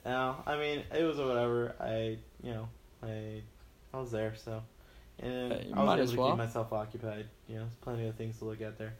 [0.04, 1.76] No, I mean it was whatever.
[1.80, 2.70] I you know
[3.04, 3.44] I
[3.96, 4.62] I was there so,
[5.20, 6.30] and Uh, I was able as to well.
[6.30, 7.28] keep myself occupied.
[7.48, 8.94] You know, there's plenty of things to look at there.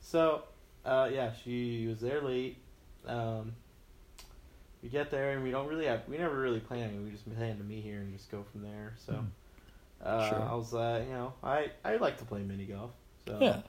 [0.00, 0.44] So
[0.84, 2.58] uh, yeah, she was there late.
[3.06, 3.54] Um,
[4.82, 6.02] we get there and we don't really have.
[6.08, 7.04] We never really plan.
[7.04, 8.94] We just plan to meet here and just go from there.
[9.04, 9.24] So, Hmm.
[10.06, 10.42] uh, Sure.
[10.42, 12.92] I was, uh, you know, I I like to play mini golf.
[13.26, 13.62] So Yeah.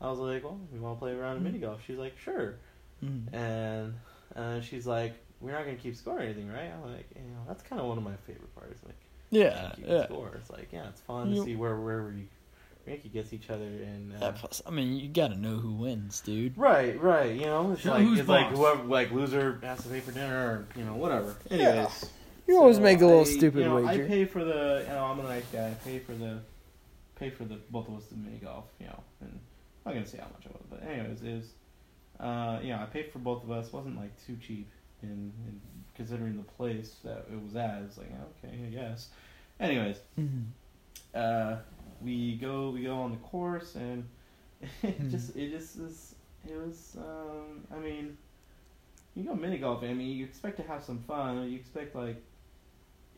[0.00, 1.44] I was like, well, we want to play around in Hmm.
[1.44, 1.82] mini golf.
[1.86, 2.56] She's like, sure.
[3.04, 3.32] Mm.
[3.34, 3.94] And
[4.34, 6.70] uh, she's like, we're not gonna keep score or anything, right?
[6.72, 8.80] I'm like, you know, that's kind of one of my favorite parts.
[8.84, 8.96] Like,
[9.32, 10.04] Yeah, keep yeah.
[10.04, 10.32] score.
[10.36, 12.28] It's like, yeah, it's fun You- to see where where we
[12.86, 14.12] rank against each other and.
[14.12, 16.56] Uh, Yeah, plus, I mean, you gotta know who wins, dude.
[16.58, 17.34] Right, right.
[17.34, 20.12] You know, it's Show like who's it's like whoever like loser has to pay for
[20.12, 21.34] dinner or you know whatever.
[21.50, 22.10] Anyways,
[22.46, 24.04] You always so make a little I- stupid you know, wager.
[24.04, 24.84] I pay for the.
[24.86, 25.68] You know, I'm a nice guy.
[25.70, 26.40] I pay for the,
[27.16, 28.64] pay for the both of us to mini golf.
[28.80, 29.30] You know, and
[29.86, 31.46] I'm not gonna say how much it was, but anyways, it was.
[32.20, 33.68] Uh, you know, I paid for both of us.
[33.68, 34.68] It wasn't like too cheap
[35.02, 35.60] in, in
[36.02, 37.82] considering the place that it was at.
[37.86, 38.10] It's like
[38.44, 39.08] okay, I guess.
[39.60, 40.46] Anyways, Mhm.
[41.14, 41.56] uh,
[42.02, 44.04] we go we go on the course and
[44.82, 45.10] it Hmm.
[45.10, 46.14] just it just is
[46.48, 48.16] it was um I mean
[49.14, 52.20] you go mini golfing I mean you expect to have some fun you expect like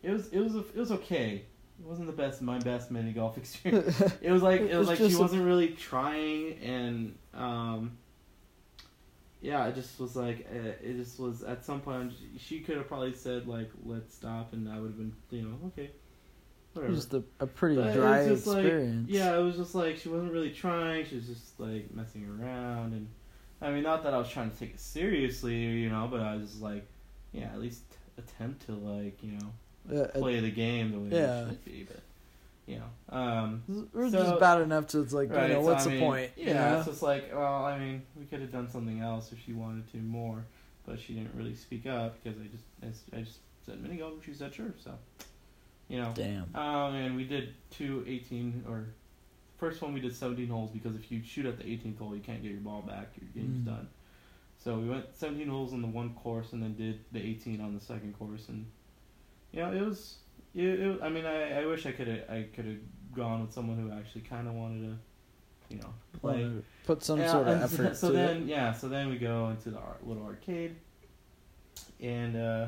[0.02, 1.42] it was it was it was okay
[1.80, 5.00] it wasn't the best my best mini golf experience it was like it was It's
[5.00, 7.96] like she a- wasn't really trying and um
[9.44, 12.88] yeah it just was like uh, it just was at some point she could have
[12.88, 15.90] probably said like let's stop and I would have been you know okay
[16.72, 19.08] whatever Just a, a pretty but it dry was just like- experience.
[19.10, 21.06] yeah, it was just like she wasn't really trying.
[21.06, 23.06] She was just like messing around, and
[23.62, 26.34] I mean, not that I was trying to take it seriously, you know, but I
[26.36, 26.86] was just like,
[27.32, 27.82] yeah, at least
[28.18, 31.44] attempt to like, you know, play the game the way yeah.
[31.44, 31.86] it should be.
[31.88, 32.00] But
[32.66, 35.66] you know, um, we're so- just bad enough to it's like, right, you know, so,
[35.70, 36.30] what's I the mean, point?
[36.36, 36.76] Yeah, you know?
[36.78, 39.90] it's just like, well, I mean, we could have done something else if she wanted
[39.92, 40.44] to more,
[40.86, 43.96] but she didn't really speak up because I just, I just- I just said mini
[43.96, 44.92] golf, and she said sure, so,
[45.88, 46.12] you know.
[46.14, 46.54] Damn.
[46.54, 48.86] Um, and we did two 18 or
[49.58, 52.20] first one we did 17 holes because if you shoot at the 18th hole, you
[52.22, 53.08] can't get your ball back.
[53.20, 53.66] Your game's Mm.
[53.66, 53.88] done.
[54.58, 57.74] So we went 17 holes on the one course and then did the 18 on
[57.74, 58.66] the second course, and
[59.52, 60.16] you know it was.
[60.54, 62.76] It, it, I mean, I, I wish I could have I could have
[63.14, 66.48] gone with someone who actually kind of wanted to, you know, play.
[66.86, 68.46] Put some Yeah, sort of effort so to then, it.
[68.48, 70.76] yeah, so then we go into the little arcade,
[72.00, 72.66] and uh,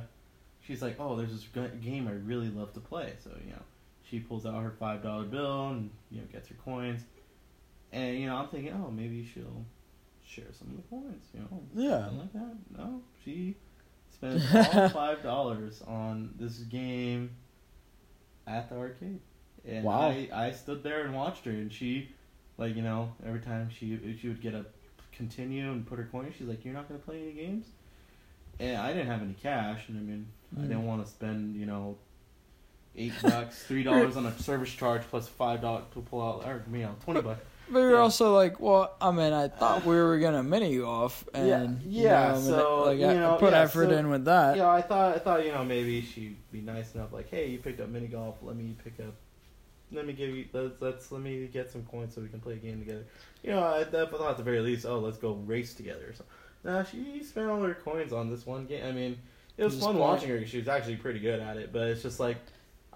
[0.67, 1.47] she's like, "Oh, there's this
[1.83, 3.63] game I really love to play." So you know,
[4.09, 7.03] she pulls out her five dollar bill and you know gets her coins,
[7.93, 9.65] and you know I'm thinking, "Oh, maybe she'll
[10.25, 12.01] share some of the coins," you know, Yeah.
[12.05, 12.57] something like that.
[12.79, 13.57] No, she
[14.13, 17.31] spent all five dollars on this game
[18.47, 19.21] at the arcade,
[19.67, 20.09] and Wow.
[20.09, 22.11] I I stood there and watched her, and she,
[22.59, 24.65] like you know, every time she she would get a
[25.13, 27.67] continue and put her coin, she's like, "You're not gonna play any games,"
[28.61, 30.69] and I didn't have any cash, and I mean, I Mm.
[30.69, 31.99] didn't want to spend you know.
[32.99, 36.65] Eight bucks, three dollars on a service charge plus five dollars to pull out, or
[36.73, 37.43] you know, twenty bucks.
[37.69, 37.99] But you're Yeah.
[37.99, 42.03] also like, well, I mean, I thought we were gonna mini golf, and Yeah, you
[42.05, 44.09] yeah, know, I mean, so, like you I, I know, put yeah, effort so- in
[44.09, 44.57] with that.
[44.57, 47.13] Yeah, I thought I thought you know maybe she'd be nice enough.
[47.13, 48.37] Like, hey, you picked up mini golf.
[48.43, 49.15] Let me pick up.
[49.93, 50.45] Let me give you.
[50.53, 53.05] Let's let's let me get some coins so we can play a game together.
[53.43, 56.13] You know, I, I thought at the very least, oh, let's go race together.
[56.15, 56.35] something.
[56.65, 58.85] Nah, she spent all her coins on this one game.
[58.85, 59.19] I mean,
[59.57, 60.45] it was fun watching her.
[60.47, 62.37] She was actually pretty good at it, but it's just like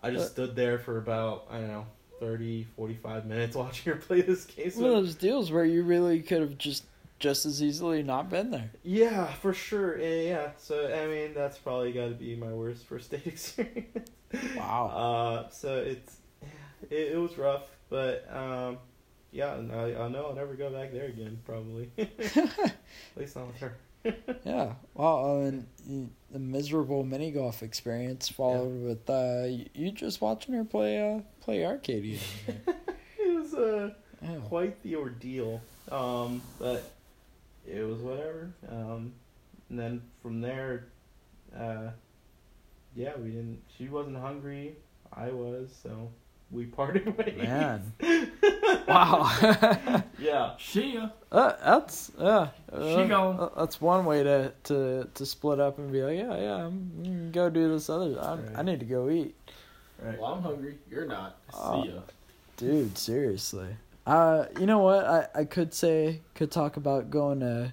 [0.02, 1.86] I just Uh, stood there for about I don't know
[2.20, 4.70] 30, 45 minutes watching her play this game.
[4.70, 6.84] So one of those deals where you really could have just
[7.18, 8.70] just as easily not been there.
[8.82, 9.98] Yeah, for sure.
[9.98, 10.50] Yeah, yeah.
[10.56, 14.08] So I mean, that's probably got to be my worst first date experience.
[14.56, 14.86] Wow.
[14.86, 16.16] Uh, so it's
[16.90, 18.78] it, it was rough, but um,
[19.32, 21.38] yeah, and I I know I'll never go back there again.
[21.44, 21.90] Probably.
[21.98, 22.74] At
[23.16, 23.76] least not with her.
[24.44, 24.74] Yeah.
[24.94, 30.54] Well, I mean, the miserable mini golf experience followed with uh, you, you just watching
[30.54, 32.04] her play uh, play arcade.
[32.46, 32.60] again.
[33.22, 33.90] It was uh
[34.22, 34.36] yeah.
[34.46, 35.60] quite the ordeal.
[35.90, 36.90] Um, but
[37.66, 38.50] it was whatever.
[38.68, 39.12] Um,
[39.68, 40.86] and then from there,
[41.56, 41.90] uh,
[42.94, 43.60] yeah, we didn't.
[43.76, 44.76] She wasn't hungry.
[45.12, 46.10] I was, so
[46.50, 47.36] we parted ways.
[47.36, 47.92] Man.
[48.88, 49.30] Wow.
[50.18, 50.54] Yeah.
[50.58, 50.98] She.
[51.30, 52.48] Uh, that's yeah.
[52.72, 53.38] She uh, gone.
[53.40, 56.90] uh, That's one way to, to, to split up and be like, yeah, yeah, I'm,
[57.04, 58.18] I'm go do this other.
[58.20, 59.36] I, I need to go eat,
[60.02, 60.18] Right.
[60.18, 60.76] Well, I'm hungry.
[60.90, 61.38] You're not.
[61.52, 61.82] Oh.
[61.82, 62.00] See ya.
[62.56, 62.96] dude.
[62.96, 63.68] Seriously.
[64.06, 65.04] Uh, you know what?
[65.04, 67.72] I, I could say could talk about going to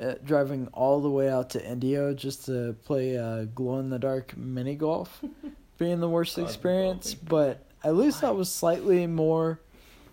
[0.00, 3.98] uh, driving all the way out to Indio just to play uh, glow in the
[3.98, 5.22] dark mini golf,
[5.78, 7.14] being the worst God, experience.
[7.14, 9.58] But at least that was slightly more.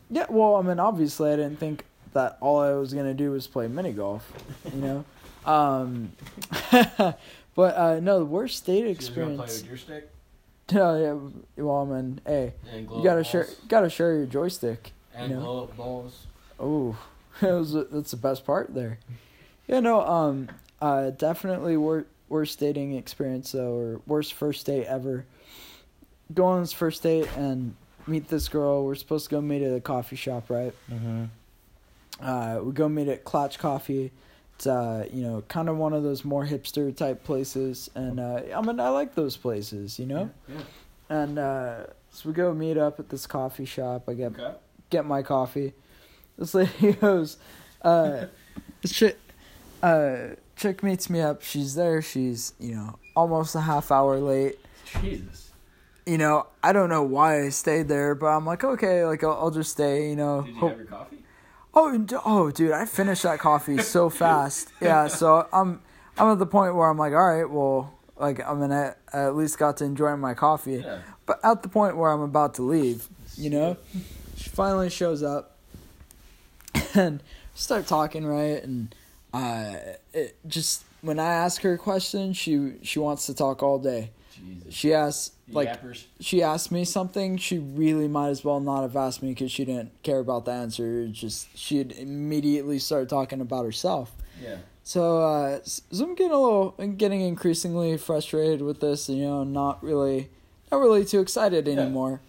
[0.09, 3.47] Yeah, well, I mean, obviously, I didn't think that all I was gonna do was
[3.47, 4.31] play mini golf,
[4.73, 5.05] you know.
[5.45, 6.13] Um,
[6.71, 7.17] but
[7.57, 9.87] uh, no, the worst state She's gonna play experience.
[9.89, 10.03] with
[10.71, 13.89] your stick No, yeah, well, I mean, hey, and glow you gotta up share, gotta
[13.89, 14.91] share your joystick.
[15.13, 15.41] and you know.
[15.43, 16.28] glow up balls.
[16.60, 16.97] Oh,
[17.41, 18.99] it that's the best part there.
[19.67, 20.49] Yeah, no, um,
[20.82, 25.26] uh, definitely wor- worst dating experience though, or worst first date ever.
[26.34, 27.76] Go on this first date and
[28.08, 28.86] meet this girl.
[28.86, 30.73] We're supposed to go meet at a coffee shop, right?
[30.91, 31.26] Mm-hmm.
[32.21, 34.12] Uh, we go meet at Klatch Coffee.
[34.55, 38.41] It's uh, you know, kind of one of those more hipster type places, and uh,
[38.55, 40.29] I mean, I like those places, you know.
[40.47, 40.55] Yeah.
[41.09, 44.07] And uh, so we go meet up at this coffee shop.
[44.07, 44.53] I get Okay.
[44.89, 45.73] get my coffee.
[46.37, 47.37] This lady goes,
[47.81, 48.25] uh,
[48.81, 49.17] this chick,
[49.81, 51.41] uh, chick meets me up.
[51.41, 52.01] She's there.
[52.01, 54.59] She's you know almost a half hour late.
[55.01, 55.51] Jesus.
[56.05, 59.31] You know, I don't know why I stayed there, but I'm like, okay, like I'll,
[59.33, 60.09] I'll just stay.
[60.09, 61.22] You know, Did you hope- have your coffee?
[61.75, 64.69] Oh, oh, dude, I finished that coffee so fast.
[64.79, 65.81] Yeah, so I'm
[66.17, 69.36] I'm at the point where I'm like, all right, well, like I'm gonna I at
[69.36, 70.83] least got to enjoy my coffee.
[70.86, 70.99] Yeah.
[71.25, 73.07] But at the point where I'm about to leave,
[73.38, 73.77] you know,
[74.36, 75.57] she finally shows up
[76.93, 77.23] and
[77.55, 78.93] start talking right, and
[79.33, 79.75] uh,
[80.13, 84.12] it just when I ask her a question, she she wants to talk all day.
[84.36, 84.73] Jesus.
[84.73, 86.05] She asks like Yappers.
[86.19, 89.65] she asked me something, she really might as well not have asked me because she
[89.65, 91.07] didn't care about the answer.
[91.07, 94.11] Just she'd immediately start talking about herself.
[94.41, 94.57] Yeah.
[94.83, 99.07] So, uh, so I'm getting a little, getting increasingly frustrated with this.
[99.07, 100.29] You know, not really,
[100.71, 101.73] not really too excited Yeah.
[101.73, 102.19] anymore.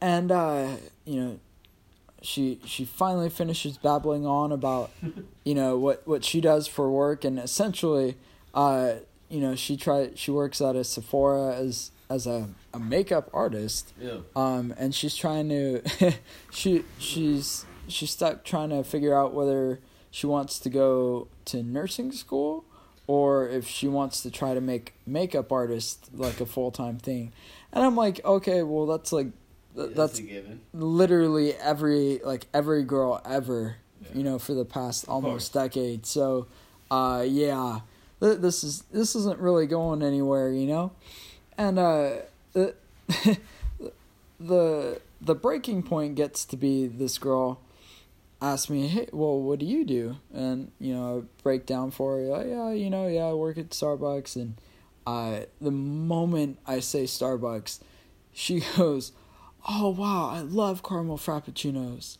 [0.00, 1.40] And uh, you know,
[2.22, 4.90] she she finally finishes babbling on about,
[5.44, 8.16] you know, what what she does for work, and essentially,
[8.54, 8.94] uh,
[9.30, 13.92] you know, she try she works at a Sephora as as a, a makeup artist
[14.00, 14.18] Yeah.
[14.36, 15.82] um, and she's trying to
[16.50, 22.12] she she's she's stuck trying to figure out whether she wants to go to nursing
[22.12, 22.64] school
[23.06, 27.32] or if she wants to try to make makeup artist like a full-time thing
[27.72, 29.28] and i'm like okay well that's like
[29.76, 30.60] th- that's a given.
[30.72, 34.08] literally every like every girl ever Yeah.
[34.14, 36.46] you know for the past almost decade so
[36.90, 37.80] uh yeah
[38.20, 40.92] th- this is this isn't really going anywhere you know
[41.58, 42.10] and uh
[42.52, 42.74] the
[44.40, 47.60] the the breaking point gets to be this girl
[48.40, 50.16] asks me hey well what do you do?
[50.32, 53.58] And you know I break down for her yeah, yeah you know yeah i work
[53.58, 54.36] at starbucks.
[54.36, 54.54] And
[55.06, 57.80] uh the moment i say starbucks
[58.32, 59.12] she goes
[59.68, 62.18] oh wow i love caramel frappuccinos.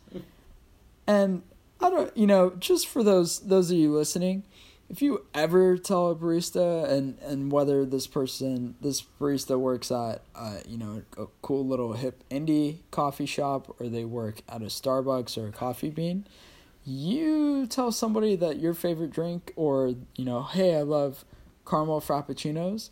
[1.07, 1.43] And
[1.79, 4.43] i don't you know just for those those of you listening
[4.89, 10.21] if you ever tell a barista and and whether this person this barista works at
[10.35, 14.65] uh you know a cool little hip indie coffee shop or they work at a
[14.65, 16.25] starbucks or a coffee bean
[16.83, 21.23] you tell somebody that your favorite drink or you know hey i love
[21.65, 22.89] caramel frappuccinos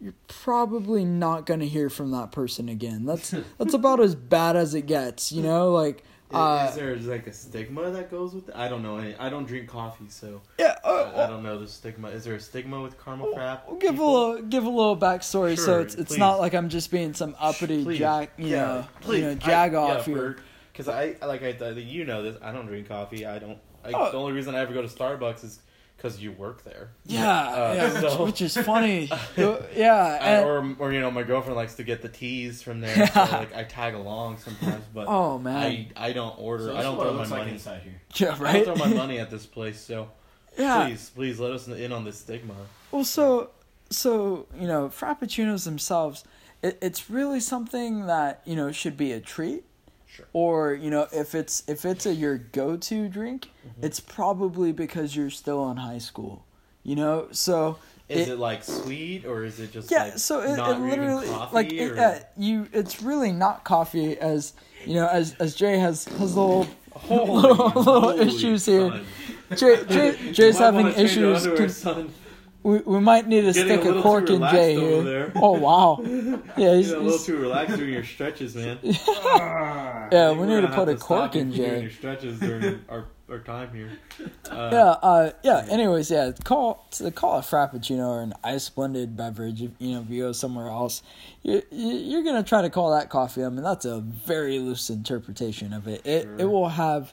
[0.00, 3.06] you're probably not going to hear from that person again.
[3.06, 5.70] That's that's about as bad as it gets you know?
[5.70, 8.56] Like uh is there like a stigma that goes with it?
[8.56, 8.96] I don't know.
[8.98, 12.08] any- I don't drink coffee, so yeah I, I uh, don't know the stigma.
[12.08, 13.60] Is there a stigma with caramel frap?
[13.68, 16.18] We'll give a little give a little backstory, so it's it's please.
[16.18, 17.98] not like I'm just being some uppity Please.
[17.98, 19.18] jack, you Yeah, know, please.
[19.20, 20.36] you know, jag I- off yeah, here.
[20.72, 22.36] Because I like I I- you know this.
[22.42, 23.24] I don't drink coffee.
[23.24, 23.58] I don't.
[23.84, 24.10] I, Oh.
[24.10, 25.60] The only reason I ever go to Starbucks is
[25.96, 26.90] because you work there.
[27.06, 29.10] Yeah, Uh, yeah, which, so- which is funny.
[29.36, 32.80] yeah, I, and, or or you know my girlfriend likes to get the teas from
[32.80, 32.96] there.
[32.96, 33.26] Yeah.
[33.26, 36.64] So, like I tag along sometimes, but oh man, I I don't order.
[36.64, 37.52] So I don't throw my looks like money.
[37.52, 38.00] inside here.
[38.16, 38.64] yeah, I right.
[38.64, 39.80] don't throw my money at this place.
[39.80, 40.10] So
[40.58, 40.86] yeah.
[40.86, 42.54] please please let us in on this stigma.
[42.90, 43.50] Well, so
[43.90, 46.24] so you know, frappuccinos themselves,
[46.62, 49.64] it, it's really something that you know should be a treat.
[50.06, 50.26] Sure.
[50.32, 53.84] Or you know, if it's if it's a your go to drink, Mm-hmm.
[53.84, 56.44] it's probably because you're still in high school.
[56.84, 60.40] You know, so Is It- it, like sweet or is it just yeah like so
[60.40, 64.52] it, not it literally coffee like it, uh, you it's really not coffee as
[64.84, 69.00] you know as as jay has has little Holy, little, little issues here
[69.56, 72.06] jay, jay jay's having wanna change your issues underwear.
[72.66, 76.00] We, we might need to Getting stick a a, cork in jay here oh wow
[76.56, 78.78] yeah he's, You're a little too relaxed during your stretches, man.
[79.08, 80.08] Ah.
[80.12, 83.38] yeah we need to put a to cork in jay your stretches during our, our
[83.38, 83.92] time here.
[84.50, 85.66] Uh, yeah, uh, yeah.
[85.68, 86.32] Anyways, yeah.
[86.44, 89.62] Call to call a frappuccino or an ice blended beverage.
[89.62, 91.02] If you know, if you go somewhere else,
[91.42, 93.44] you, you you're gonna try to call that coffee.
[93.44, 96.06] I mean, that's a very loose interpretation of it.
[96.06, 97.12] It it will have,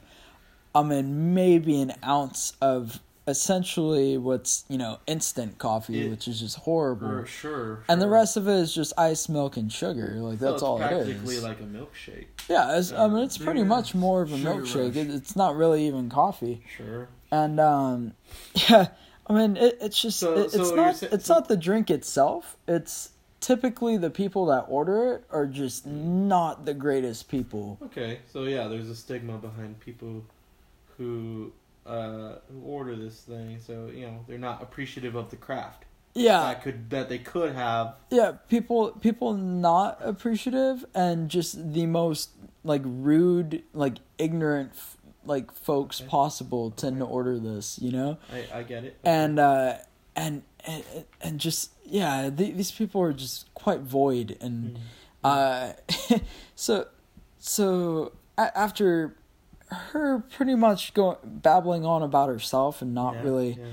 [0.74, 6.40] I mean, maybe an ounce of essentially what's you know instant coffee, It- which is
[6.40, 7.08] just horrible.
[7.08, 7.84] For sure.
[7.88, 10.14] And the rest of it is just ice, milk, and sugar.
[10.18, 11.04] Like So that's all it is.
[11.06, 12.26] practically like a milkshake.
[12.48, 14.96] yeah, it's, I mean, it's pretty Sugar- much more of a milkshake.
[14.96, 16.62] It, it's not really even coffee.
[16.76, 17.08] Sure.
[17.30, 18.12] and um
[18.68, 18.88] yeah
[19.26, 21.48] i mean it, it's just So- it, so it's you're not sa- it's so- not
[21.48, 23.10] the drink itself it's
[23.40, 28.68] typically the people that order it are just not the greatest people Okay, so yeah,
[28.68, 30.22] there's a stigma behind people
[30.96, 31.52] who
[31.86, 36.40] uh who order this thing, so you know they're not appreciative of the craft Yeah,
[36.40, 37.96] that could that they could have.
[38.10, 38.32] yeah.
[38.48, 42.30] People people not appreciative and just the most
[42.62, 46.08] like rude, like ignorant, f- like folks Okay.
[46.08, 47.00] possible to Okay.
[47.00, 47.78] order this.
[47.82, 48.18] You know.
[48.32, 48.96] I I get it.
[49.04, 49.74] and uh
[50.16, 50.82] and and,
[51.20, 54.80] and just yeah the, these people are just quite void and Mm.
[55.24, 55.72] uh
[56.56, 56.86] so
[57.38, 59.16] so a- after
[59.92, 63.64] her pretty much going babbling on about herself and not Yeah, really yeah,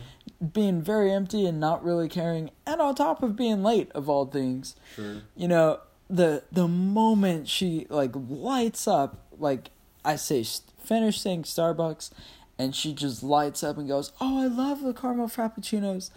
[0.54, 2.52] being very empty and not really caring.
[2.66, 4.76] And on top of being late of all things.
[4.96, 5.22] Sure.
[5.36, 5.80] you know
[6.10, 9.70] the the moment she like lights up like
[10.04, 10.44] i say
[10.84, 12.12] finish saying starbucks
[12.60, 16.10] and she just lights up and goes oh i love the caramel frappuccinos.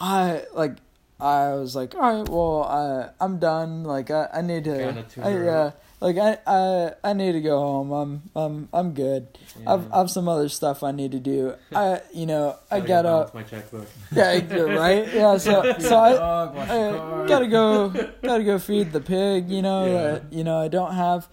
[0.00, 0.76] I like
[1.20, 3.84] i was like all right well uh, i'm done.
[3.84, 4.76] Like i, I need to
[5.22, 5.70] I, yeah.
[6.00, 7.90] Like I, I i need to go home.
[7.92, 9.26] I'm i'm i'm good.
[9.60, 9.74] Yeah.
[9.74, 11.54] I've, I've some other stuff i need to do.
[11.74, 13.34] I you know i Gotta get go up.
[13.34, 13.88] My checkbook.
[14.12, 15.06] yeah you're right?
[15.14, 17.88] Yeah so so i Dog, I gotta go
[18.22, 19.92] gotta go feed the pig you know Yeah.
[20.12, 21.28] that you know i don't have.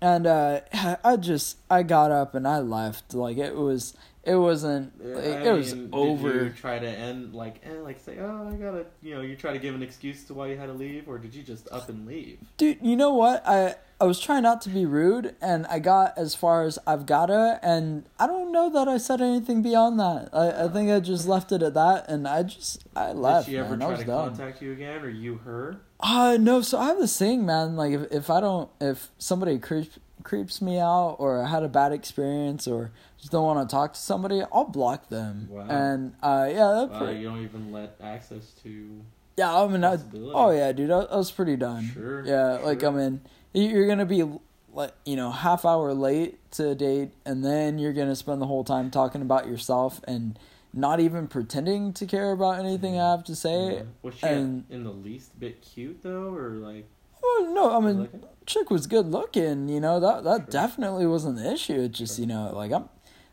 [0.00, 0.60] And uh
[1.02, 3.14] i just i got up and i left.
[3.14, 3.94] Like it was
[4.26, 8.00] it wasn't like, it was mean, Did over you try to end like eh, like
[8.00, 10.56] say oh I gotta you know you try to give an excuse to why you
[10.56, 12.38] had to leave or did you just up and leave?
[12.56, 16.16] dude you know what i i was trying not to be rude and i got
[16.18, 20.28] as far as i've gotta and i don't know that i said anything beyond that
[20.32, 23.52] i i think i just left it at that and i just i left Did
[23.52, 23.78] she ever man.
[23.80, 24.28] Try was to done.
[24.36, 25.76] contact you again or you her?
[26.00, 29.58] Uh no, so I have this thing, man, like if if I don't if somebody
[29.58, 33.74] creeps creeps me out or I had a bad experience or just don't want to
[33.74, 35.48] talk to somebody, I'll block them.
[35.50, 35.66] Wow.
[35.68, 39.02] And uh yeah, that Wow, pretty, you don't even let access to.
[39.36, 39.98] yeah, I mean I,
[40.32, 41.90] oh yeah, dude, I, I was pretty done.
[41.92, 42.92] Sure, Yeah, like I sure.
[42.92, 43.20] mean
[43.52, 44.24] you- you're going to be
[44.72, 48.40] like you know, half hour late to a date and then you're going to spend
[48.40, 50.38] the whole time talking about yourself and
[50.72, 53.74] not even pretending to care about anything I have to say.
[53.76, 53.82] Yeah.
[54.02, 56.88] Was she and- in the least bit cute though, or like?
[57.24, 58.08] Well, no, I mean,
[58.46, 61.80] chick was good looking, you know, that that definitely wasn't the issue.
[61.82, 62.88] It's just, you know, like I'm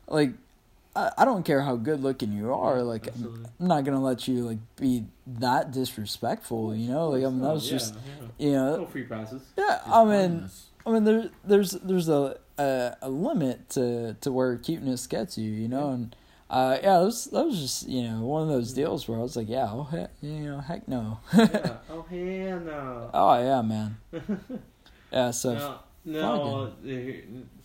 [0.08, 0.32] like
[0.96, 3.46] I, I don't care how good looking you are, like absolutely.
[3.60, 7.10] I'm not gonna let you like be that disrespectful, you know?
[7.10, 7.96] Like I mean that was just
[8.38, 8.48] yeah.
[8.48, 9.42] you no know free passes.
[9.58, 10.50] Yeah, I mean.
[10.84, 15.50] I mean there there's there's a a, a limit to, to where cuteness gets you,
[15.52, 16.16] you know, and
[16.52, 19.22] uh, yeah, that was that was just you know one of those deals where I
[19.22, 21.20] was like, yeah, oh heck, you know, heck no.
[21.34, 21.78] yeah.
[21.90, 23.10] Oh hell no.
[23.14, 23.98] oh yeah, man.
[25.14, 26.74] Yeah, so no, no.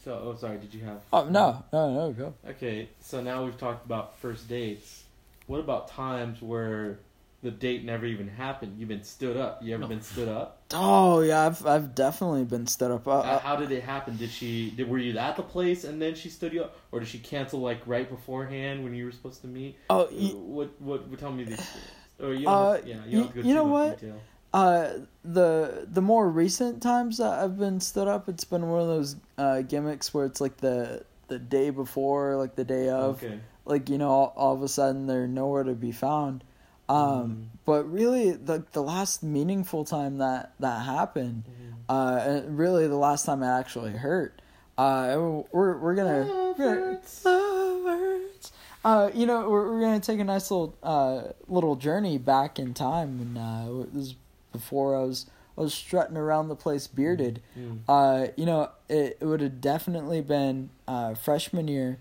[0.03, 0.59] So, oh, sorry.
[0.59, 1.01] Did you have?
[1.13, 2.35] oh no, no, no, go.
[2.49, 5.05] Okay, so now we've talked about first dates.
[5.47, 6.99] What about times where
[7.47, 8.79] the date never even happened?
[8.79, 9.63] You've been stood up.
[9.63, 9.89] You ever No.
[9.89, 10.63] been stood up?
[10.75, 13.07] Oh yeah, I've I've definitely been stood up.
[13.07, 14.17] Uh, Uh, uh, How did it happen?
[14.17, 14.71] Did she?
[14.77, 17.19] Did, were you at the place and then she stood you up, or did she
[17.21, 19.77] cancel like right beforehand when you were supposed to meet?
[19.91, 20.81] oh, Uh, y- what?
[20.81, 21.09] What?
[21.09, 21.91] what tell me the experience.
[22.21, 24.01] Or you don't Uh, yeah, you don't have to go you know what?
[24.01, 24.21] Detail.
[24.55, 24.89] uh,
[25.25, 29.17] the the more recent times that I've been stood up, it's been one of those
[29.39, 33.39] uh, gimmicks where it's like the the day before, like the day of, Okay.
[33.67, 36.43] like you know, all, all of a sudden they're nowhere to be found.
[36.89, 37.45] Um, Mm.
[37.65, 41.75] but really, the the last meaningful time that that happened, Mhm.
[41.89, 44.41] uh, and really the last time it actually hurt.
[44.79, 46.21] Uh, we're we're gonna.
[46.25, 47.25] Love we're- hurts.
[47.25, 48.53] Lovers.
[48.85, 52.73] Uh, you know, we're, we're gonna take a nice little uh little journey back in
[52.73, 54.15] time, and uh, this was
[54.53, 55.27] before I was
[55.59, 57.43] I was strutting around the place bearded.
[57.59, 57.81] Mm.
[57.89, 61.99] Uh, you know, it, it would have definitely been uh freshman year.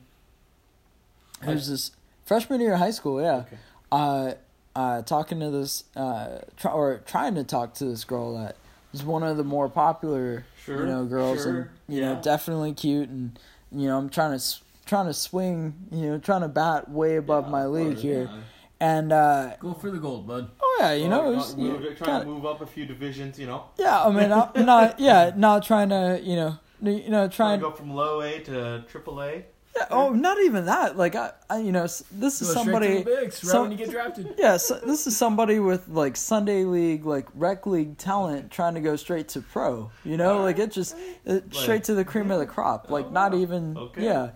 [1.41, 1.91] It was this
[2.25, 3.37] freshman year of high school, yeah.
[3.47, 3.57] Okay.
[3.91, 4.33] Uh,
[4.75, 8.55] uh, talking to this uh, try, or trying to talk to this girl that
[8.91, 10.79] was one of the more popular Sure.
[10.81, 11.51] you know girls sure,
[11.87, 13.37] and you know definitely cute and
[13.71, 14.43] you know i'm trying to
[14.85, 18.39] trying to swing you know trying to bat way above Yeah, my league here yeah.
[18.79, 20.49] and uh Go for the gold, bud.
[20.59, 23.37] oh yeah you know was, we you trying to kinda- move up a few divisions,
[23.37, 23.65] you know.
[23.77, 27.59] yeah i mean i'm not yeah not trying to you know you know Trying trying
[27.59, 29.45] to go from low A to triple A.
[29.75, 33.51] yeah, oh not even that like i, I you know this is somebody bigs, right
[33.51, 34.35] some- when you get drafted.
[34.37, 38.81] yeah, so this is somebody with like Sunday league, like rec league talent, trying to
[38.81, 39.91] go straight to pro.
[40.03, 40.95] You know, like it just
[41.25, 42.87] it, straight to the cream of the crop.
[42.89, 44.03] Oh, like Oh, not even Okay.
[44.05, 44.31] yeah,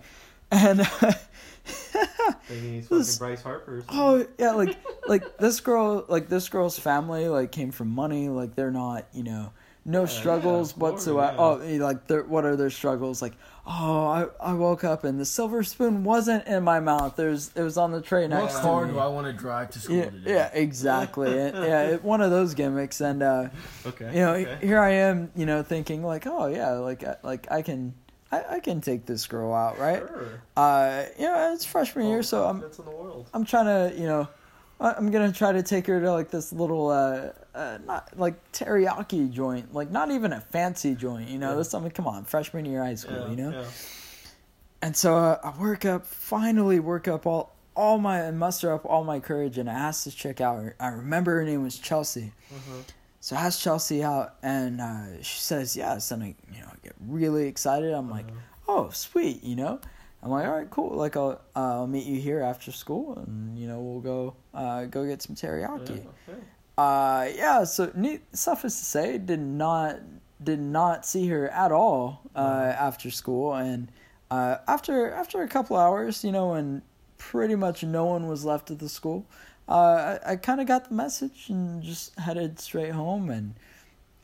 [0.50, 0.86] and
[2.44, 3.84] Thinking he's fucking This- Bryce Harper.
[3.88, 4.76] oh yeah, like
[5.08, 8.28] like this girl, like this girl's family, like came from money.
[8.28, 9.52] Like they're not, you know,
[9.84, 11.34] no Yeah, struggles yeah, of course, whatsoever.
[11.36, 11.42] yeah.
[11.44, 13.22] Oh, eh, like what are their struggles?
[13.22, 13.32] Like
[13.66, 17.16] oh, I I woke up and the silver spoon wasn't in my mouth.
[17.16, 19.70] There's it was on the tray What next to car do I want to drive
[19.70, 20.30] to school Yeah, today?
[20.34, 21.34] yeah, exactly.
[21.34, 23.48] Yeah, it, one of those gimmicks, and uh,
[23.86, 24.06] Okay.
[24.12, 24.58] you know, okay.
[24.66, 27.94] here I am, you know, thinking like, oh yeah, like I- like I can
[28.32, 29.98] I, I can take this girl out, right?
[30.06, 30.42] Sure.
[30.56, 33.28] Uh, you know, it's freshman year, so I'm in the world.
[33.34, 34.28] I'm trying to, you know,
[34.78, 39.30] I'm gonna try to take her to like this little, uh, uh not like teriyaki
[39.30, 41.50] joint, like not even a fancy joint, you know.
[41.50, 41.56] Yeah.
[41.56, 41.90] This something.
[41.92, 43.50] Come on, freshman year high school, Yeah, you know.
[43.50, 43.64] yeah.
[44.82, 48.84] And so uh, I work up, finally work up all all my and muster up
[48.84, 50.64] all my courage, and I asked this chick out.
[50.80, 52.32] I remember her name was Chelsea.
[52.52, 52.82] Mhm.
[53.20, 56.76] So I asked Chelsea out, and uh, she says yes, and I, you know, I
[56.82, 57.92] get really excited.
[57.92, 58.72] I'm like, Uh-huh.
[58.86, 59.78] oh, sweet, you know.
[60.22, 60.96] I'm like, all right, cool.
[60.96, 64.84] Like, I'll uh, I'll meet you here after school, and you know, we'll go uh,
[64.86, 65.88] go get some teriyaki.
[65.98, 66.40] Yeah, okay.
[66.80, 67.64] Uh, yeah.
[67.64, 70.00] So, neat, suffice to say, did not
[70.42, 72.02] did not see her at all
[72.34, 72.80] uh, Mhm.
[72.88, 73.92] after school, and
[74.30, 76.80] uh, after after a couple hours, you know, when
[77.18, 79.26] pretty much no one was left at the school,
[79.68, 83.28] uh, I, I kind of got the message and just headed straight home.
[83.28, 83.54] And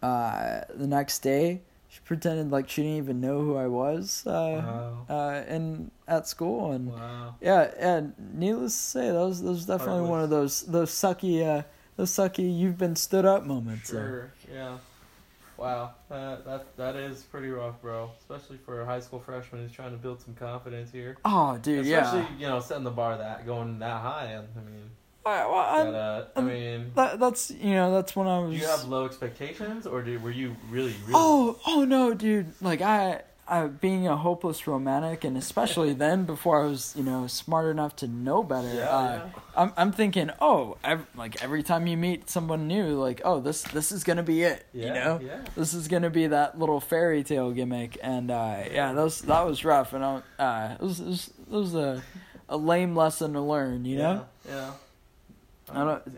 [0.02, 4.32] uh, the next day, she pretended like she didn't even know who I was uh,
[4.64, 5.07] Wow.
[5.14, 7.34] uh, in at school, and Wow.
[7.42, 11.44] yeah, and needless to say, that was that was definitely one of those those sucky
[11.44, 11.62] uh
[11.97, 13.90] those sucky you've been stood up moments.
[13.90, 14.32] Sure.
[14.53, 14.78] Yeah.
[15.57, 15.94] Wow.
[16.11, 18.11] That that that is pretty rough, bro.
[18.20, 21.16] Especially for a high school freshman who's trying to build some confidence here.
[21.24, 22.28] Oh, dude, Especially yeah.
[22.38, 24.26] you know setting the bar that going that high.
[24.26, 24.90] And I mean,
[25.24, 28.53] I, well, I'm- uh, I mean, that that's you know that's when I was.
[28.55, 31.14] do you have low expectations, or did, were you really really?
[31.14, 32.53] Oh, oh no, dude!
[32.61, 37.26] Like I, I being a hopeless romantic, and especially then before I was, you know,
[37.28, 38.68] smart enough to know better.
[38.72, 39.40] Yeah, uh, yeah.
[39.57, 43.62] I'm I'm thinking, oh, ev- like every time you meet someone new, like, oh, this
[43.62, 44.66] this is gonna be it.
[44.72, 45.38] Yeah, you know, yeah.
[45.57, 49.47] this is gonna be that little fairy tale gimmick, and uh, yeah, that was that
[49.47, 52.03] was rough, and I, uh, it was it was, it was a
[52.49, 53.84] a lame lesson to learn.
[53.84, 54.55] You know, Yeah.
[54.55, 54.70] yeah.
[55.72, 56.14] I don't- Same.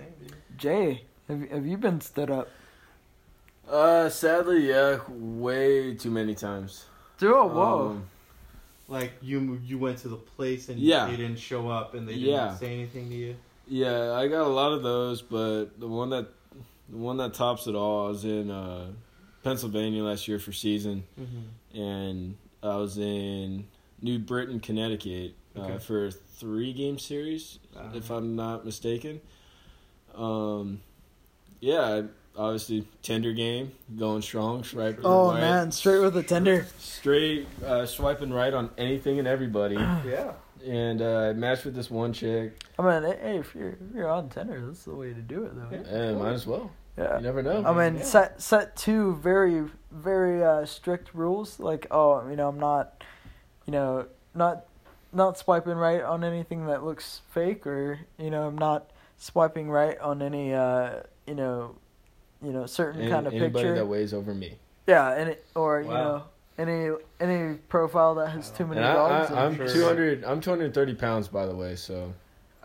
[0.56, 2.48] Jay, have have you been stood up?
[3.70, 6.86] Uh, sadly, yeah, way too many times.
[7.18, 7.86] Dude, oh, whoa.
[7.90, 8.04] Um,
[8.88, 11.06] Like you you went to the place and Yeah.
[11.06, 12.54] they didn't show up and they didn't Yeah.
[12.56, 13.36] say anything to you.
[13.66, 16.28] yeah, I got a lot of those, but the one that
[16.88, 18.86] the one that tops it all, I was in uh,
[19.42, 21.78] Pennsylvania last year for season, Mm-hmm.
[21.78, 23.66] and I was in
[24.00, 25.74] New Britain, Connecticut, Okay.
[25.74, 27.90] uh, for a three game series, Uh-huh.
[27.94, 29.20] if I'm not mistaken.
[30.14, 30.80] Um,
[31.60, 32.04] yeah, I-
[32.38, 35.00] obviously Tinder game, going strong, swipe.
[35.04, 36.66] Oh right, man, straight with a Tinder.
[36.78, 39.74] straight uh, swiping right on anything and everybody,
[40.06, 40.32] Yeah.
[40.64, 42.62] and uh, matched with this one chick.
[42.78, 45.52] I mean, hey, if you're if you're on Tinder, that's the way to do it,
[45.54, 45.68] though.
[45.76, 45.98] Yeah.
[46.00, 46.70] And might as well.
[46.96, 47.16] Yeah.
[47.18, 47.64] You never know.
[47.64, 48.04] I mean, Yeah.
[48.04, 51.58] set set two very very uh, strict rules.
[51.60, 53.04] Like, oh, you know, I'm not,
[53.66, 54.64] you know, not
[55.12, 59.98] not swiping right on anything that looks fake, or you know, I'm not swiping right
[60.00, 61.74] on any, uh, you know,
[62.42, 63.74] you know, certain Any- kind of anybody picture.
[63.74, 64.56] that weighs over me.
[64.86, 66.22] yeah, and it, or you know,
[66.58, 69.30] any any profile that has too many And I, dogs.
[69.32, 69.66] I, I'm Sure.
[69.68, 70.24] 200.
[70.24, 71.76] I'm 230 pounds, by the way.
[71.76, 72.12] So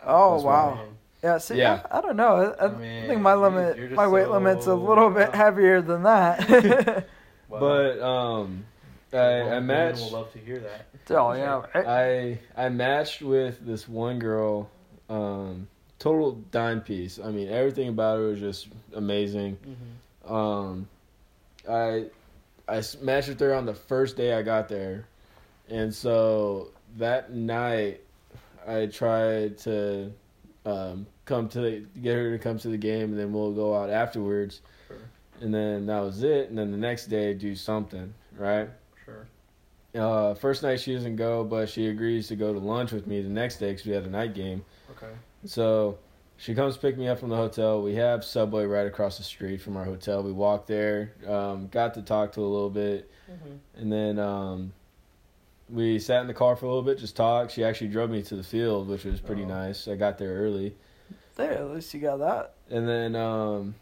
[0.04, 0.70] oh that's wow.
[0.74, 0.84] why.
[1.22, 1.82] Yeah, see, Yeah.
[1.90, 2.54] I, I don't know.
[2.58, 5.34] I, I, I mean, think my limit, my weight so- limit's a little bit Wow.
[5.44, 7.06] heavier than that.
[7.48, 7.60] Wow.
[7.60, 8.64] But um,
[9.12, 10.00] I, I Women matched.
[10.00, 10.86] will love to hear that.
[11.10, 11.86] oh yeah, right?
[12.56, 14.68] I I matched with this one girl.
[15.10, 15.68] Um,
[16.04, 17.18] total dime piece.
[17.18, 19.56] I mean, everything about her was just amazing.
[19.56, 20.34] Mm-hmm.
[20.34, 20.88] Um,
[21.68, 22.06] I
[22.68, 25.06] I matched with her on the first day I got there,
[25.70, 28.02] and so that night
[28.68, 30.12] I tried to
[30.66, 33.88] um, come to get her to come to the game, and then we'll go out
[33.88, 34.60] afterwards.
[34.86, 34.98] Sure.
[35.40, 36.50] And then that was it.
[36.50, 38.68] And then the next day, do something, right?
[39.06, 39.26] Sure.
[39.94, 43.22] Uh, first night she doesn't go, but she agrees to go to lunch with me
[43.22, 44.62] the next day because we had a night game.
[44.90, 45.12] Okay.
[45.46, 45.98] So
[46.36, 47.82] she comes pick me up from the hotel.
[47.82, 50.22] We have Subway right across the street from our hotel.
[50.22, 53.80] We walked there, um, got to talk to a little bit, Mm-hmm.
[53.80, 54.72] and then um,
[55.70, 57.52] we sat in the car for a little bit, just talked.
[57.52, 59.48] She actually drove me to the field, which was pretty Oh.
[59.48, 59.88] nice.
[59.88, 60.74] I got there early,
[61.36, 62.52] There, at least you got that.
[62.70, 63.74] and then um,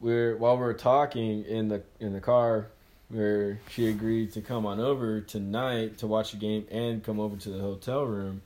[0.00, 2.66] we're while we're talking in the in the car,
[3.08, 7.36] where she agreed to come on over tonight to watch the game and come over
[7.36, 8.42] to the hotel room,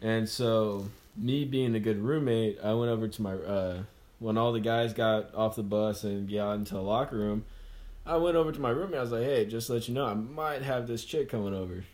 [0.00, 3.82] and so me being a good roommate, I went over to my uh,
[4.18, 7.44] when all the guys got off the bus and got into the locker room.
[8.04, 8.98] I went over to my roommate.
[8.98, 11.54] I was like, "Hey, just to let you know, I might have this chick coming
[11.54, 11.84] over,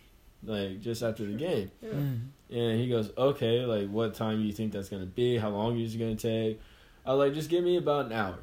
[0.43, 1.89] like just after the game." Yeah.
[1.89, 2.19] Mm.
[2.51, 5.37] And he goes, "Okay, like what time do you think that's gonna be?
[5.37, 6.59] How long is it gonna take?"
[7.05, 8.37] I was like, "Just give me about an hour."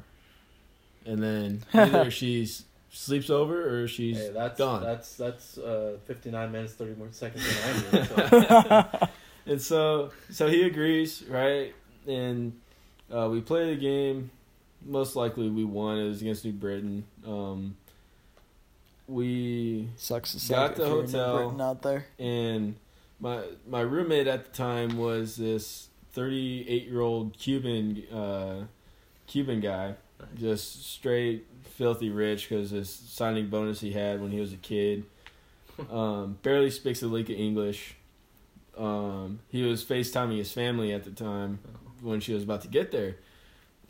[1.05, 2.47] And then either she
[2.91, 4.83] sleeps over or she's Hey, that's gone.
[4.83, 9.07] that's that's uh, 59 minutes 30 more seconds than I do.
[9.07, 9.09] So.
[9.45, 11.73] And so so he agrees, right?
[12.07, 12.59] And
[13.13, 14.31] uh, we play the game.
[14.85, 15.99] Most likely we won.
[15.99, 17.05] It was against New Britain.
[17.25, 17.75] Um,
[19.07, 21.61] we Sucks to Got the if you're in hotel.
[21.61, 22.05] Out there.
[22.17, 22.75] and
[23.19, 28.65] my my roommate at the time was this 38 year old Cuban uh,
[29.27, 29.95] Cuban guy,
[30.37, 35.05] just straight filthy rich because his signing bonus he had when he was a kid.
[35.89, 37.95] Um, barely speaks a lick of English.
[38.77, 41.59] Um, he was FaceTiming his family at the time
[42.01, 43.17] when she was about to get there.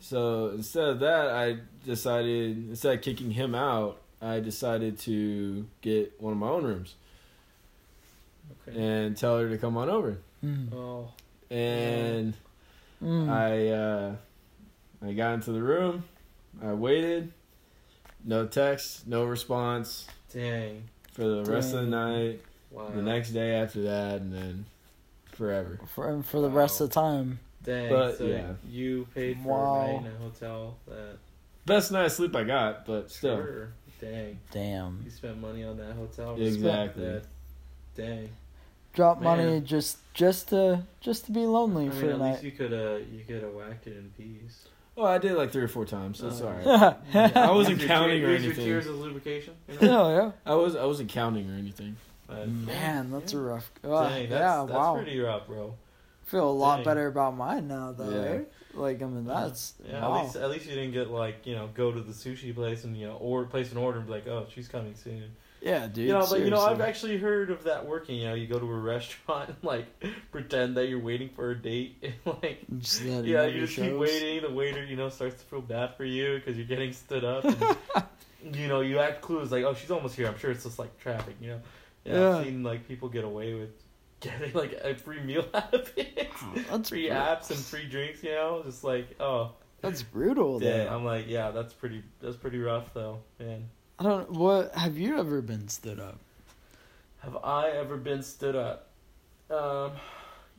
[0.00, 6.20] So instead of that, I decided instead of kicking him out, I decided to get
[6.20, 6.94] one of my own rooms
[8.68, 8.78] Okay.
[8.80, 10.18] and tell her to come on over.
[10.44, 10.72] Mm.
[10.72, 11.08] Oh,
[11.50, 12.34] And
[13.02, 13.28] Mm.
[13.28, 14.14] I uh,
[15.04, 16.04] I got into the room.
[16.62, 17.32] I waited.
[18.24, 20.84] No text, no response dang!
[21.12, 22.40] for the rest of the night.
[22.72, 22.90] Wow.
[22.94, 24.64] The next day after that, and then
[25.32, 25.78] forever.
[25.94, 27.38] for for the rest of the time.
[27.62, 27.90] Dang.
[27.90, 28.52] But, so yeah.
[28.68, 29.82] you paid for Wow.
[29.84, 30.76] a night in a hotel.
[30.88, 31.18] That
[31.64, 33.36] Best night of sleep I got, but still.
[33.36, 33.68] sure.
[34.00, 34.38] Dang.
[34.50, 35.00] Damn.
[35.04, 36.34] You spent money on that hotel.
[36.40, 37.04] Exactly.
[37.04, 37.22] That.
[37.94, 38.30] Dang.
[38.94, 39.36] Drop Man.
[39.38, 42.30] money just just to just to be lonely I for mean, a at night.
[42.32, 44.66] least you could uh you could have whacked it in peace.
[44.96, 46.48] Oh, I did like three or four times, so it's Oh.
[46.48, 47.36] alright.
[47.36, 48.66] I wasn't counting tear- or use anything.
[48.66, 49.54] Your tears as lubrication.
[49.68, 50.02] You know?
[50.04, 50.32] oh yeah.
[50.52, 51.96] I was I wasn't counting or anything.
[52.26, 53.38] But, Man, that's yeah.
[53.38, 53.70] a rough.
[53.84, 54.94] Uh, Dang, that's, yeah, that's wow.
[54.96, 55.74] pretty rough, bro.
[56.24, 56.84] Feel a lot Dang.
[56.84, 58.08] better about mine now, though.
[58.10, 58.30] Yeah.
[58.32, 58.48] Right?
[58.74, 60.16] Like I mean, that's Yeah, wow.
[60.18, 62.84] at least at least you didn't get like you know go to the sushi place
[62.84, 65.24] and you know or place an order and be like oh she's coming soon.
[65.60, 66.06] yeah, dude.
[66.06, 68.16] you know, but you know I've actually heard of that working.
[68.16, 69.84] You know, you go to a restaurant and like
[70.32, 73.92] pretend that you're waiting for a date and like Just yeah never you just keep
[73.92, 74.40] waiting.
[74.40, 77.44] The waiter you know starts to feel bad for you because you're getting stood up.
[77.44, 80.28] And, you know you act clueless like oh she's almost here.
[80.28, 81.36] I'm sure it's just like traffic.
[81.42, 81.60] You know,
[82.04, 82.36] yeah, Yeah.
[82.38, 83.70] I've seen like people get away with
[84.20, 86.28] getting like a free meal out of it.
[86.70, 90.62] That's free bru- apps and free drinks, you know, just like oh, That's brutal.
[90.62, 90.84] yeah.
[90.84, 90.96] Though.
[90.96, 93.68] I'm like, yeah, that's pretty, that's pretty rough though, man.
[93.98, 94.30] I don't.
[94.32, 96.18] What have you ever been stood up?
[97.18, 98.88] Have I ever been stood up?
[99.48, 99.92] Um,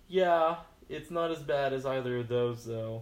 [0.08, 3.02] yeah, it's not as bad as either of those though.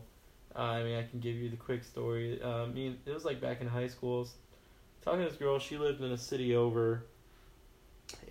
[0.55, 2.41] Uh, I mean, I can give you the quick story.
[2.43, 4.27] Uh, I mean, it was like back in high school.
[5.03, 7.05] Talking to this girl, she lived in a city over,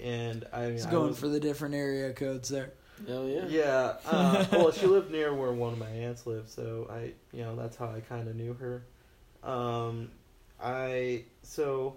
[0.00, 2.72] and I mean, It's I going was- for the different area codes there.
[3.08, 3.46] Hell yeah.
[3.48, 3.94] Yeah.
[4.04, 7.56] Uh, well, she lived near where one of my aunts lived, so I, you know,
[7.56, 8.82] that's how I kind of knew her.
[9.42, 10.10] Um,
[10.62, 11.96] I so,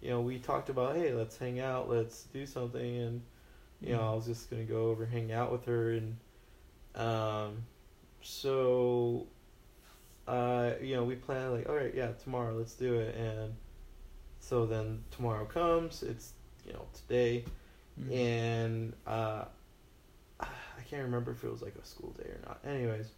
[0.00, 3.22] you know, we talked about, hey, let's hang out, let's do something, and
[3.80, 6.16] you know, I was just gonna go over hang out with her, and
[6.94, 7.64] um,
[8.20, 9.26] so,
[10.28, 13.52] uh, you know, we planned like, all right, yeah, tomorrow, let's do it, and
[14.42, 16.34] so then tomorrow comes, it's
[16.66, 17.44] you know today
[18.00, 18.12] Mm-hmm.
[18.12, 19.44] and uh,
[20.40, 22.60] I can't remember if it was like a school day or not.
[22.66, 23.08] Anyways,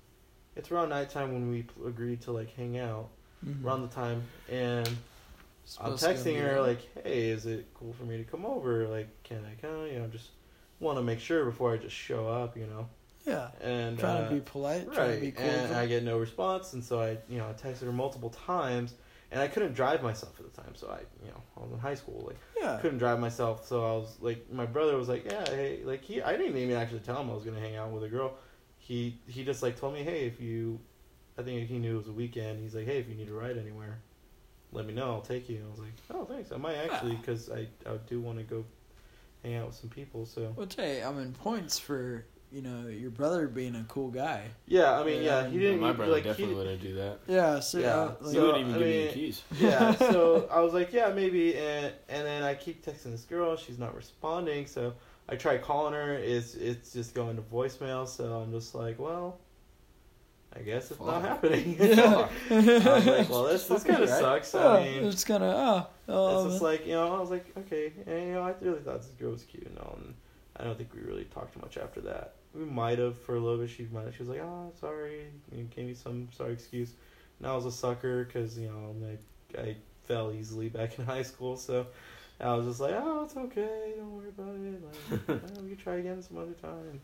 [0.57, 3.09] it's around nighttime when we pl- agreed to like hang out
[3.47, 3.64] Mhm.
[3.64, 4.89] around the time, and
[5.81, 8.87] I'm texting her like, "Hey, is it cool for me to come over?
[8.89, 9.87] Like, can I come?
[9.87, 10.31] You know, just
[10.81, 12.57] want to make sure before I just show up.
[12.57, 12.89] You know."
[13.27, 15.45] yeah, And trying uh, to be polite, trying right, to be cool.
[15.51, 18.95] and I get no response, and so I, you know, I texted her multiple times,
[19.35, 21.78] and I couldn't drive myself at the time, so I, you know, I was in
[21.80, 25.24] high school, like yeah, couldn't drive myself, so I was like, my brother was like,
[25.24, 27.91] yeah, hey, like he, I didn't even actually tell him I was gonna hang out
[27.91, 28.35] with a girl.
[28.78, 30.78] He he just like told me, hey, if you,
[31.37, 32.61] I think he knew it was a weekend.
[32.61, 33.99] He's like, hey, if you need a ride anywhere,
[34.70, 35.57] let me know, I'll take you.
[35.57, 38.45] And I was like, oh, thanks, I might actually, because I I do want to
[38.45, 38.64] go
[39.43, 40.26] hang out with some people.
[40.26, 42.24] So Which hey, I'm in points for
[42.55, 44.45] you know your brother being a cool guy.
[44.67, 46.95] yeah, I mean, yeah, Yeah, he didn't my even- brother like definitely he, wouldn't do
[46.95, 47.19] that.
[47.27, 49.43] Yeah, so Yeah, uh, like, he so- wouldn't even I give me the keys.
[49.59, 53.57] yeah, so I was like, yeah, maybe, and and then I keep texting this girl,
[53.57, 54.95] she's not responding, so
[55.29, 59.39] I try calling her, it's it's just going to voicemail, so I'm just like, well,
[60.55, 61.77] I guess it's not happening.
[61.81, 62.29] Yeah.
[62.51, 62.67] I'm
[63.07, 64.21] like, well, this this kind of right?
[64.21, 64.55] sucks.
[64.55, 65.53] oh, I mean, it's kind of,
[66.09, 68.81] oh, oh just like you know, I was like, okay, and you know, I really
[68.81, 70.15] thought this girl was cute and all, and
[70.57, 72.35] I don't think we really talked much after that.
[72.55, 73.71] We might have for a little bit.
[73.71, 74.13] She might.
[74.15, 76.93] She was like, oh, sorry, you gave me some sorry excuse.
[77.39, 78.95] And I was a sucker because you know
[79.59, 81.87] I, I fell easily back in high school, so
[82.41, 84.83] I was just like, oh, it's okay, don't worry about it.
[85.29, 87.01] Like, oh, we can try again some other time.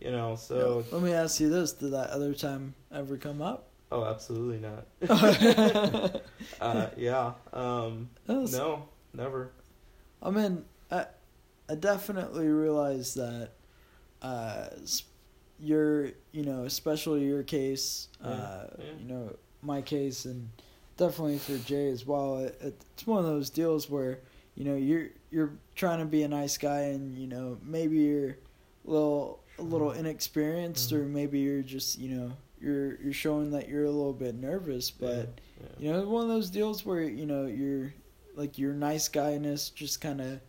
[0.00, 3.64] You know, so let me ask you this: Did that other time ever come up?
[3.90, 6.22] oh, absolutely not.
[6.60, 9.52] Uh, yeah, um, was- no, never.
[10.22, 11.06] I mean, I,
[11.68, 13.50] I definitely realized that,
[14.22, 14.68] uh,
[15.60, 18.84] your, you know, especially your case, uh, Yeah, yeah.
[19.00, 20.48] you know, my case, and
[20.96, 22.38] definitely for Jay as well.
[22.38, 24.20] It, it, it's one of those deals where,
[24.54, 28.30] you know, you're you're trying to be a nice guy, and you know, maybe you're
[28.86, 31.10] a little a little inexperienced, or Mhm.
[31.10, 35.28] maybe you're just, you know, you're you're showing that you're a little bit nervous, but
[35.60, 35.66] yeah.
[35.78, 37.92] you know, one of those deals where you know you're
[38.36, 40.40] like your nice guyness just kind of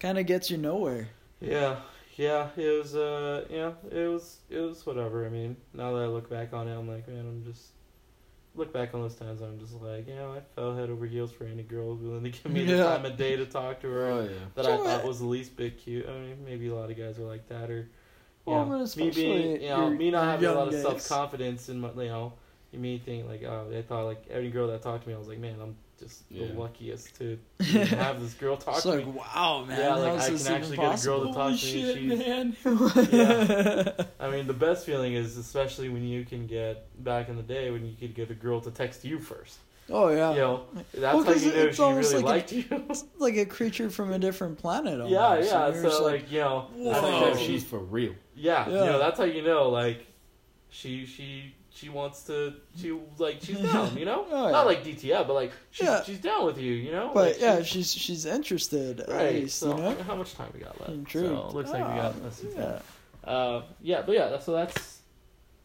[0.00, 1.08] kind of gets you nowhere.
[1.40, 1.80] Yeah,
[2.18, 5.24] yeah, it was uh, yeah, it was it was whatever.
[5.24, 7.68] I mean, now that I look back on it, I'm like, man, I'm just
[8.56, 9.40] look back on those times.
[9.40, 12.30] I'm just like, you know, I fell head over heels for any girl willing to
[12.30, 14.28] give me the time of day to talk to her Oh yeah.
[14.56, 16.06] that So I thought was the least bit cute.
[16.08, 17.88] I mean, maybe a lot of guys are like that, or
[18.44, 21.68] Well, yeah, but me being, you know, me not having a lot of self confidence
[21.68, 22.32] in my, you know,
[22.72, 25.28] me think like, oh, I thought like every girl that talked to me, I was
[25.28, 26.46] like, man, I'm just Yeah.
[26.48, 27.38] the luckiest to
[27.96, 29.12] have this girl talk It's to like, me.
[29.12, 29.78] wow, man.
[29.80, 31.34] Yeah, like, I can even actually get a girl to possible?
[31.34, 34.06] talk Holy to me, shit, she's- man.
[34.20, 37.70] I mean, the best feeling is especially when you can get back in the day
[37.70, 39.58] when you could get a girl to text you first.
[39.90, 40.32] oh yeah.
[40.32, 42.64] You know, that's Well, how 'cause you know she really like liked you.
[42.90, 45.00] It's like a creature from a different planet.
[45.00, 45.10] Almost.
[45.12, 45.66] yeah, And yeah.
[45.68, 46.90] you're So just like, you know, Whoa.
[46.90, 48.14] I think Oh, that she's for real.
[48.36, 48.78] yeah, Yeah.
[48.84, 50.06] you know, that's how you know like
[50.70, 53.96] she she she wants to she like she's down.
[53.96, 54.50] You know, Oh, yeah.
[54.52, 56.02] not like DTF, but like she's Yeah.
[56.02, 56.72] she's down with you.
[56.72, 59.34] You know, but Like, yeah, she's- she's interested at right.
[59.34, 60.02] least, so you know.
[60.02, 60.92] how much time we got left?
[60.92, 61.28] Intrigued.
[61.28, 62.62] So it looks like we got Ah, less than ten.
[63.24, 63.30] yeah.
[63.32, 64.98] Uh, yeah, but yeah, so that's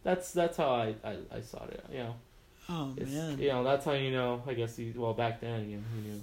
[0.03, 1.83] that's that's how I I, I saw it.
[1.91, 2.15] You know.
[2.69, 3.39] Oh It's, man.
[3.39, 4.41] you know, that's how you know.
[4.47, 6.21] I guess you, well back then, you know, you knew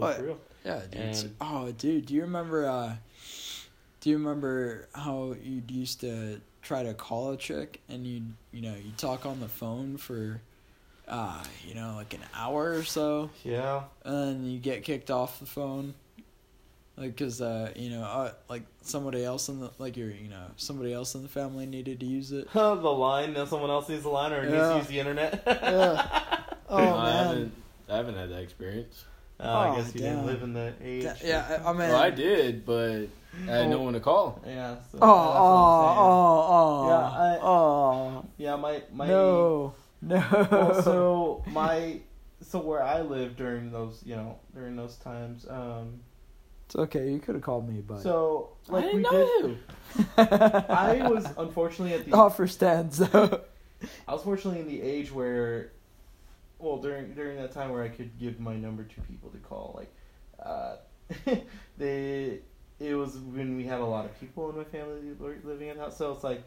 [0.00, 0.38] for real.
[0.64, 1.00] Yeah, dude.
[1.00, 2.66] And- oh, dude, do you remember?
[2.68, 2.94] uh
[4.00, 8.62] Do you remember how you used to try to call a chick and you you
[8.62, 10.40] know you talk on the phone for,
[11.06, 15.46] uh you know like an hour or so, Yeah, and you get kicked off the
[15.46, 15.94] phone,
[16.96, 20.46] like because uh you know uh, like somebody else in the like your you know
[20.56, 22.50] somebody else in the family needed to use it.
[22.52, 23.34] the line.
[23.34, 25.42] Now someone else needs the line, or needs to use the internet.
[25.46, 26.30] Yeah.
[26.66, 27.26] Oh No, I man.
[27.26, 27.52] haven't,
[27.90, 29.04] I haven't had that experience.
[29.40, 30.10] Uh, I Oh, guess you damn.
[30.16, 31.02] didn't live in the age.
[31.02, 31.78] Th- Yeah, I, I mean.
[31.88, 33.08] Well, I did, but
[33.48, 34.40] I had no one to call.
[34.46, 34.76] Yeah.
[34.92, 35.98] So Oh, that's what I'm saying.
[35.98, 36.88] oh, oh, oh.
[36.88, 38.26] Yeah, I- oh.
[38.38, 39.06] Yeah, my my.
[39.08, 39.74] No.
[40.02, 40.46] No.
[40.50, 42.00] Well, so my
[42.42, 45.46] so where I lived during those you know during those times.
[45.48, 46.00] Um.
[46.66, 47.10] it's okay.
[47.10, 49.42] You could have called me, but So like I we didn't did.
[49.42, 49.56] know you.
[50.18, 53.40] I was unfortunately at the the offer stands though.
[54.08, 55.72] I was fortunately in the age where,
[56.64, 59.74] well, during during that time where I could give my number to people to call.
[59.76, 59.94] Like,
[60.44, 60.76] uh,
[61.78, 62.40] they
[62.80, 65.00] it was when we had a lot of people in my family
[65.44, 66.42] living in the house, so it's like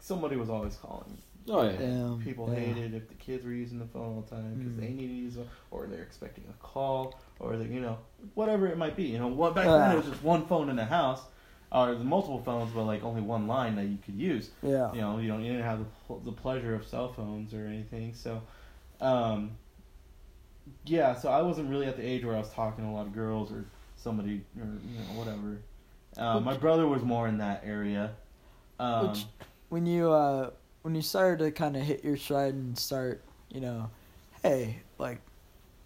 [0.00, 1.18] somebody was always calling.
[1.48, 1.72] Oh yeah.
[1.76, 2.58] Damn, People yeah.
[2.58, 4.80] hated if the kids were using the phone all the time because Mm.
[4.80, 7.98] they needed to use it, or they're expecting a call, or they, you know,
[8.34, 9.04] whatever it might be.
[9.04, 11.20] You know, what back then it was just one phone in the house,
[11.70, 14.92] or the multiple phones, but like only one line that you could use Yeah.
[14.92, 15.78] you know, you don't you didn't have
[16.08, 18.14] the, the pleasure of cell phones or anything.
[18.14, 18.42] So,
[19.00, 19.50] um,
[20.84, 23.06] yeah, so I wasn't really at the age where I was talking to a lot
[23.06, 23.64] of girls or
[23.96, 25.58] somebody or you know whatever.
[26.16, 28.12] Uh, my brother was more in that area.
[28.78, 29.26] Um, Which-
[29.68, 30.50] When you uh
[30.82, 33.90] when you started to kind of hit your stride and start, you know,
[34.42, 35.20] hey, like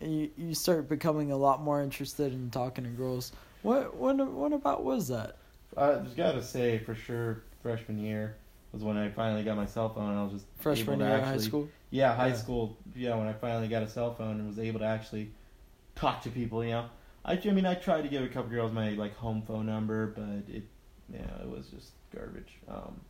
[0.01, 3.33] you you start becoming a lot more interested in talking to girls.
[3.63, 5.37] What what what about was that?
[5.77, 8.37] I just gotta say for sure, freshman year
[8.73, 10.11] was when I finally got my cell phone.
[10.11, 11.69] and I was just Freshman year of high school.
[11.91, 12.35] Yeah, high Yeah.
[12.35, 12.77] school.
[12.95, 15.31] Yeah, when I finally got a cell phone and was able to actually
[15.95, 16.87] talk to people, you know.
[17.25, 20.09] I, I mean, I tried to give a couple girls my like home phone number,
[20.09, 20.65] but it,
[21.13, 22.55] yeah, it was just garbage.
[22.69, 23.01] Um,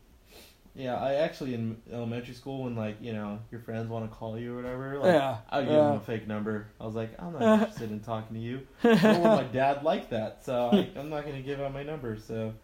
[0.74, 4.38] yeah, I actually in elementary school when like you know your friends want to call
[4.38, 5.82] you or whatever, like, Yeah, I would give yeah.
[5.82, 6.66] them a fake number.
[6.80, 8.66] I was like, I'm not interested in talking to you.
[8.84, 12.16] Nor would my dad like that, so I, I'm not gonna give out my number.
[12.18, 12.54] So,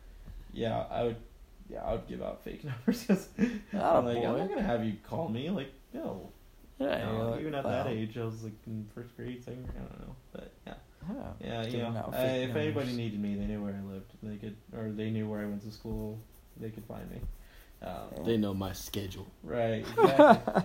[0.53, 1.17] yeah, I would,
[1.69, 3.29] yeah, I would give out fake numbers because
[3.73, 5.51] I'm like, I'm not gonna have you call me.
[5.51, 6.31] Like, no,
[6.79, 7.71] Yeah, no, you're like, even at wow.
[7.71, 9.77] that age, I was like in first grade, second grade.
[9.79, 10.75] I don't know, but yeah,
[11.09, 11.63] Yeah.
[11.63, 14.13] yeah, you know, I, fake if anybody needed me, they knew where I lived.
[14.23, 16.19] They could, or they knew where I went to school.
[16.59, 17.21] They could find me.
[17.83, 19.27] Um, They know my schedule.
[19.43, 20.63] right, exactly.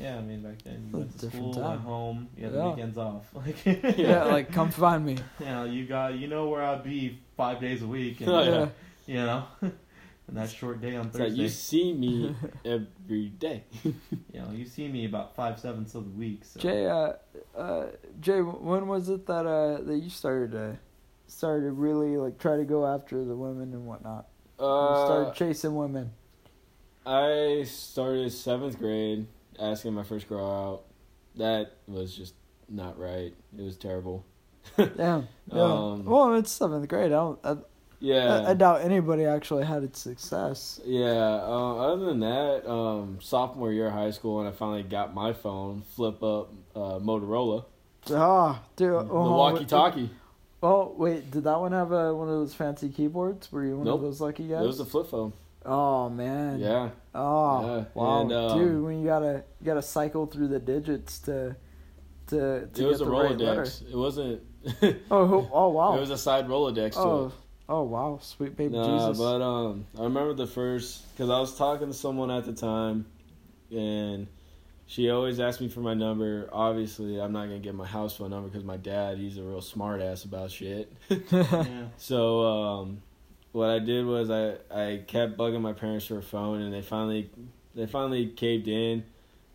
[0.00, 1.70] yeah, I mean, back then you went to different school, time.
[1.70, 2.62] went home, you had Yeah.
[2.62, 3.26] the weekends off.
[3.34, 5.16] Like, yeah, like come find me.
[5.40, 8.42] you know, you got, you know where I'd be five days a week, and, Oh,
[8.42, 8.68] yeah.
[9.06, 9.44] you know,
[10.32, 11.42] and that short day on It's like Thursday.
[11.42, 13.64] you see me every day.
[14.32, 16.42] You know, you see me about five sevenths of the week.
[16.46, 16.58] So.
[16.58, 17.12] Jay, uh,
[17.54, 17.86] uh,
[18.20, 20.76] Jay, when was it that uh that you started uh
[21.26, 24.26] started to really like try to go after the women and whatnot?
[24.58, 26.12] You Uh, started chasing women.
[27.04, 29.26] I started seventh grade
[29.58, 30.84] asking my first girl out.
[31.36, 32.34] That was just
[32.70, 33.34] not right.
[33.58, 34.24] It was terrible.
[34.76, 35.28] Damn.
[35.52, 35.62] Yeah.
[35.62, 37.06] Um, well, it's seventh grade.
[37.06, 37.38] I don't.
[37.44, 37.56] I,
[38.02, 38.40] Yeah.
[38.40, 40.80] I, I doubt anybody actually had its success.
[40.84, 41.40] Yeah.
[41.44, 45.32] Um, other than that, um, sophomore year of high school, when I finally got my
[45.32, 47.64] phone, flip up uh, Motorola,
[48.10, 48.90] Ah, dude.
[48.90, 50.10] the oh, walkie-talkie.
[50.64, 53.50] Oh wait, did that one have a, one of those fancy keyboards?
[53.52, 53.96] Were you one Nope.
[53.96, 54.62] of those lucky guys?
[54.64, 55.32] It was a flip phone.
[55.64, 56.58] oh man.
[56.58, 56.90] Yeah.
[57.14, 58.82] Oh Yeah, wow, and, um, dude!
[58.84, 61.54] When you gotta you gotta cycle through the digits to
[62.28, 63.62] to, to it was get a the right letter?
[63.64, 64.42] It wasn't.
[65.10, 65.96] Oh, oh wow.
[65.96, 67.32] It was a side Rolodex oh,
[67.72, 69.18] oh wow, sweet baby Nah, Jesus.
[69.18, 73.06] but um, I remember the first because I was talking to someone at the time,
[73.70, 74.26] and
[74.86, 76.48] she always asked me for my number.
[76.52, 79.62] Obviously, I'm not gonna get my house phone number because my dad, he's a real
[79.62, 80.92] smart ass about shit.
[81.08, 81.84] Yeah.
[81.96, 83.02] So um,
[83.52, 86.82] what I did was I I kept bugging my parents for a phone, and they
[86.82, 87.30] finally
[87.74, 89.02] they finally caved in,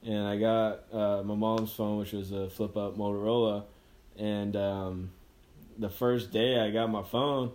[0.03, 3.65] and I got uh, my mom's phone, which was a flip up Motorola,
[4.17, 5.11] and um,
[5.77, 7.51] the first day I got my phone,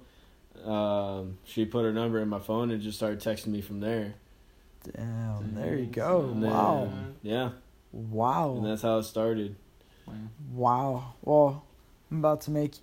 [0.65, 4.15] um, she put her number in my phone and just started texting me from there.
[4.97, 6.23] Damn, there you go.
[6.33, 6.93] And then- Wow,
[7.23, 7.51] Yeah,
[7.93, 8.55] wow.
[8.57, 9.57] and that's how it started.
[10.53, 11.15] Wow.
[11.23, 11.65] Well,
[12.11, 12.75] I'm about to make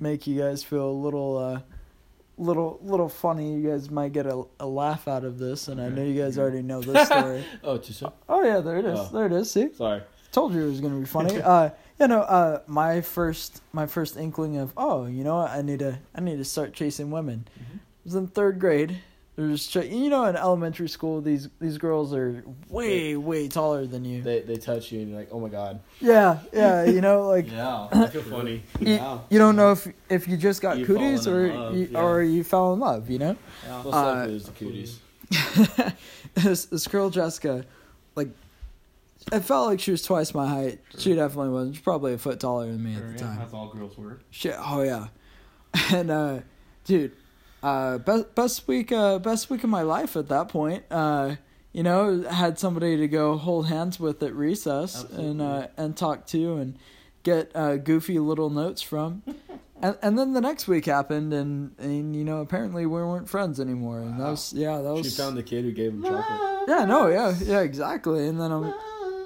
[0.00, 1.60] make you guys feel a little uh
[2.38, 3.54] little little funny.
[3.54, 6.38] You guys might get a, a laugh out of this, and I know you guys
[6.38, 7.44] already know this story.
[7.64, 8.10] Oh, too soon.
[8.28, 8.98] oh yeah, there it is.
[8.98, 9.08] Oh.
[9.12, 9.50] There it is.
[9.50, 10.02] See, Sorry.
[10.34, 11.40] Told you it was gonna be funny.
[11.54, 15.62] uh, you know, uh, my first my first inkling of oh, you know what, I
[15.62, 17.46] need to I need to start chasing women.
[17.58, 17.78] Mhm.
[18.04, 18.98] was in third grade.
[19.36, 24.04] There's ch- you know in elementary school these these girls are way way taller than
[24.04, 24.22] you.
[24.22, 25.80] They they touch you and you're like, oh my god.
[26.00, 27.88] Yeah, yeah, you know like Yeah.
[27.92, 28.62] I feel funny.
[28.80, 29.24] you, Wow.
[29.30, 32.00] you don't know if if you just got You've cooties or love, you, yeah.
[32.00, 33.36] or you fell in love, you know.
[33.68, 35.00] Most Uh, likely it was the cooties.
[36.34, 37.64] this, this girl Jessica,
[38.14, 38.28] like,
[39.32, 40.80] it felt like she was twice my height.
[40.98, 41.74] She definitely was.
[41.74, 43.38] She's probably a foot taller than me Sure, at the yeah, time.
[43.38, 44.20] That's all girls were.
[44.30, 44.56] Shit.
[44.58, 45.08] Oh yeah.
[45.92, 46.40] And uh,
[46.84, 47.12] dude,
[47.62, 50.84] uh, best best week uh best week of my life at that point.
[50.90, 51.36] Uh,
[51.72, 56.26] you know, had somebody to go hold hands with at recess and uh and talk
[56.28, 56.78] to and
[57.24, 59.22] get uh, goofy little notes from.
[59.82, 63.60] And, and then the next week happened, and, and you know apparently we weren't friends
[63.60, 66.68] anymore, and that was yeah that was She found the kid who gave him chocolate.
[66.68, 68.72] yeah no yeah yeah exactly, and then I'm,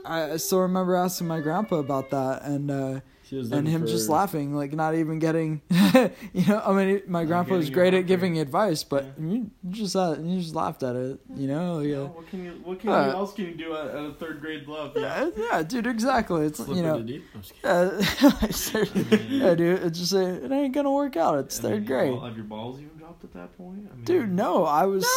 [0.09, 3.01] I still remember asking my grandpa about that, and uh,
[3.31, 6.63] and him for- just laughing, like not even getting, you know.
[6.65, 9.27] I mean, my Not grandpa was great at giving advice, but Yeah.
[9.27, 11.81] you just uh, you just laughed at it, you know.
[11.81, 12.51] Yeah, Yeah, what can you?
[12.65, 14.93] What can Uh, you else can you do at, at a third grade love?
[14.97, 16.47] yeah, yeah, dude, exactly.
[16.47, 17.25] It's Slip you know, into deep.
[17.35, 17.71] I'm just kidding.
[17.71, 19.83] uh, I said- yeah, dude.
[19.85, 21.39] It's just uh, it ain't gonna work out.
[21.41, 23.89] It's I third you- grade, Have your balls even dropped at that point?
[23.93, 24.33] I mean, dude.
[24.33, 25.03] No, I was.
[25.03, 25.09] No.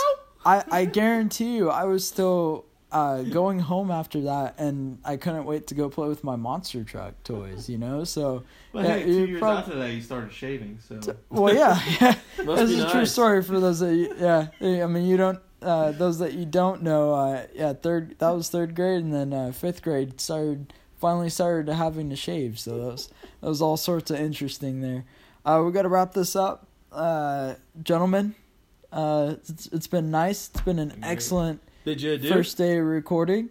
[0.43, 2.65] I I guarantee you, I was still.
[2.91, 6.83] Uh, going home after that, and I couldn't wait to go play with my monster
[6.83, 7.69] truck toys.
[7.69, 10.77] You know, so But Yeah, hey, two years prob- after that, you started shaving.
[10.85, 12.15] So well, yeah, yeah.
[12.37, 14.49] This be is a true story for those that you, yeah.
[14.83, 15.39] I mean, you don't.
[15.61, 19.31] Uh, those that you don't know, uh, yeah, third that was third grade, and then
[19.31, 22.59] uh, fifth grade started finally started having to shave.
[22.59, 23.09] So that was
[23.41, 25.05] that was all sorts of interesting there.
[25.45, 28.35] Uh, we got to wrap this up, uh, gentlemen.
[28.91, 30.49] Uh, it's, it's been nice.
[30.49, 31.03] It's been an Great.
[31.03, 32.29] excellent Did you do?
[32.29, 33.49] first day of recording.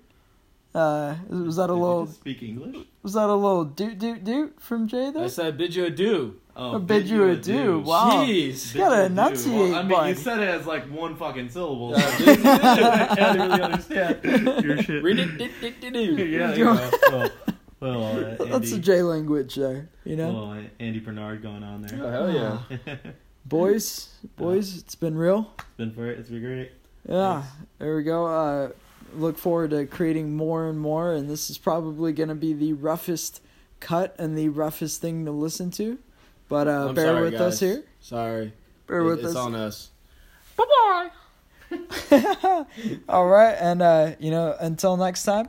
[0.73, 2.07] Uh, was that a Did little?
[2.07, 2.77] speak English?
[3.03, 5.25] Was that a little doot doot doot from Jay though?
[5.25, 6.37] I said bid you adieu.
[6.55, 7.81] Oh, bid you adieu.
[7.81, 8.25] Wow.
[8.25, 8.75] Jeez.
[8.75, 10.09] You gotta enunciate, Well, I mean, bud.
[10.11, 11.93] you said it as like one fucking syllable.
[11.93, 12.25] Yeah, so.
[12.51, 15.03] I can't really understand your shit.
[16.31, 16.91] Yeah, you know.
[17.11, 17.31] Well,
[17.81, 20.33] well uh, Andy, That's a J language there, you know.
[20.33, 21.99] well, uh, Andy Bernard going on there.
[22.05, 22.97] Oh, hell yeah.
[22.97, 23.07] it's
[23.47, 25.51] Boys, boys, it's been real.
[25.59, 26.19] It's been for it.
[26.19, 26.73] it's been great.
[27.09, 27.43] Yeah,
[27.79, 28.27] there we go.
[28.27, 28.69] Uh,
[29.15, 32.73] look forward to creating more and more, and this is probably going to be the
[32.75, 33.41] roughest
[33.81, 35.99] cut and the roughest thing to listen to.
[36.49, 37.85] But uh, bear sorry, with us here.
[38.01, 38.53] Sorry.
[38.87, 39.37] Bear It- with it's us.
[39.37, 39.91] on us.
[40.57, 41.11] Bye bye.
[43.09, 45.49] All right, and uh, you know, until next time,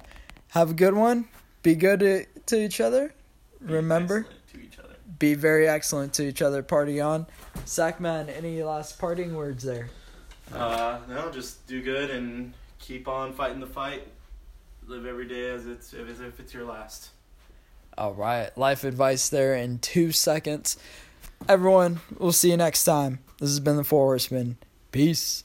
[0.49, 1.27] have a good one.
[1.63, 3.13] Be good to, to each other.
[3.59, 4.95] Remember, to each other.
[5.19, 6.63] be very excellent to each other.
[6.63, 7.25] Party on.
[7.65, 9.89] Sackman, any last parting words there?
[10.53, 14.07] Uh, no, just do good and keep on fighting the fight.
[14.87, 17.11] Live every day as it's as if it's your last.
[17.97, 20.77] All right, life advice there in two seconds.
[21.47, 23.19] Everyone, we'll see you next time.
[23.39, 24.57] This has been the Four Horsemen.
[24.91, 25.43] Peace.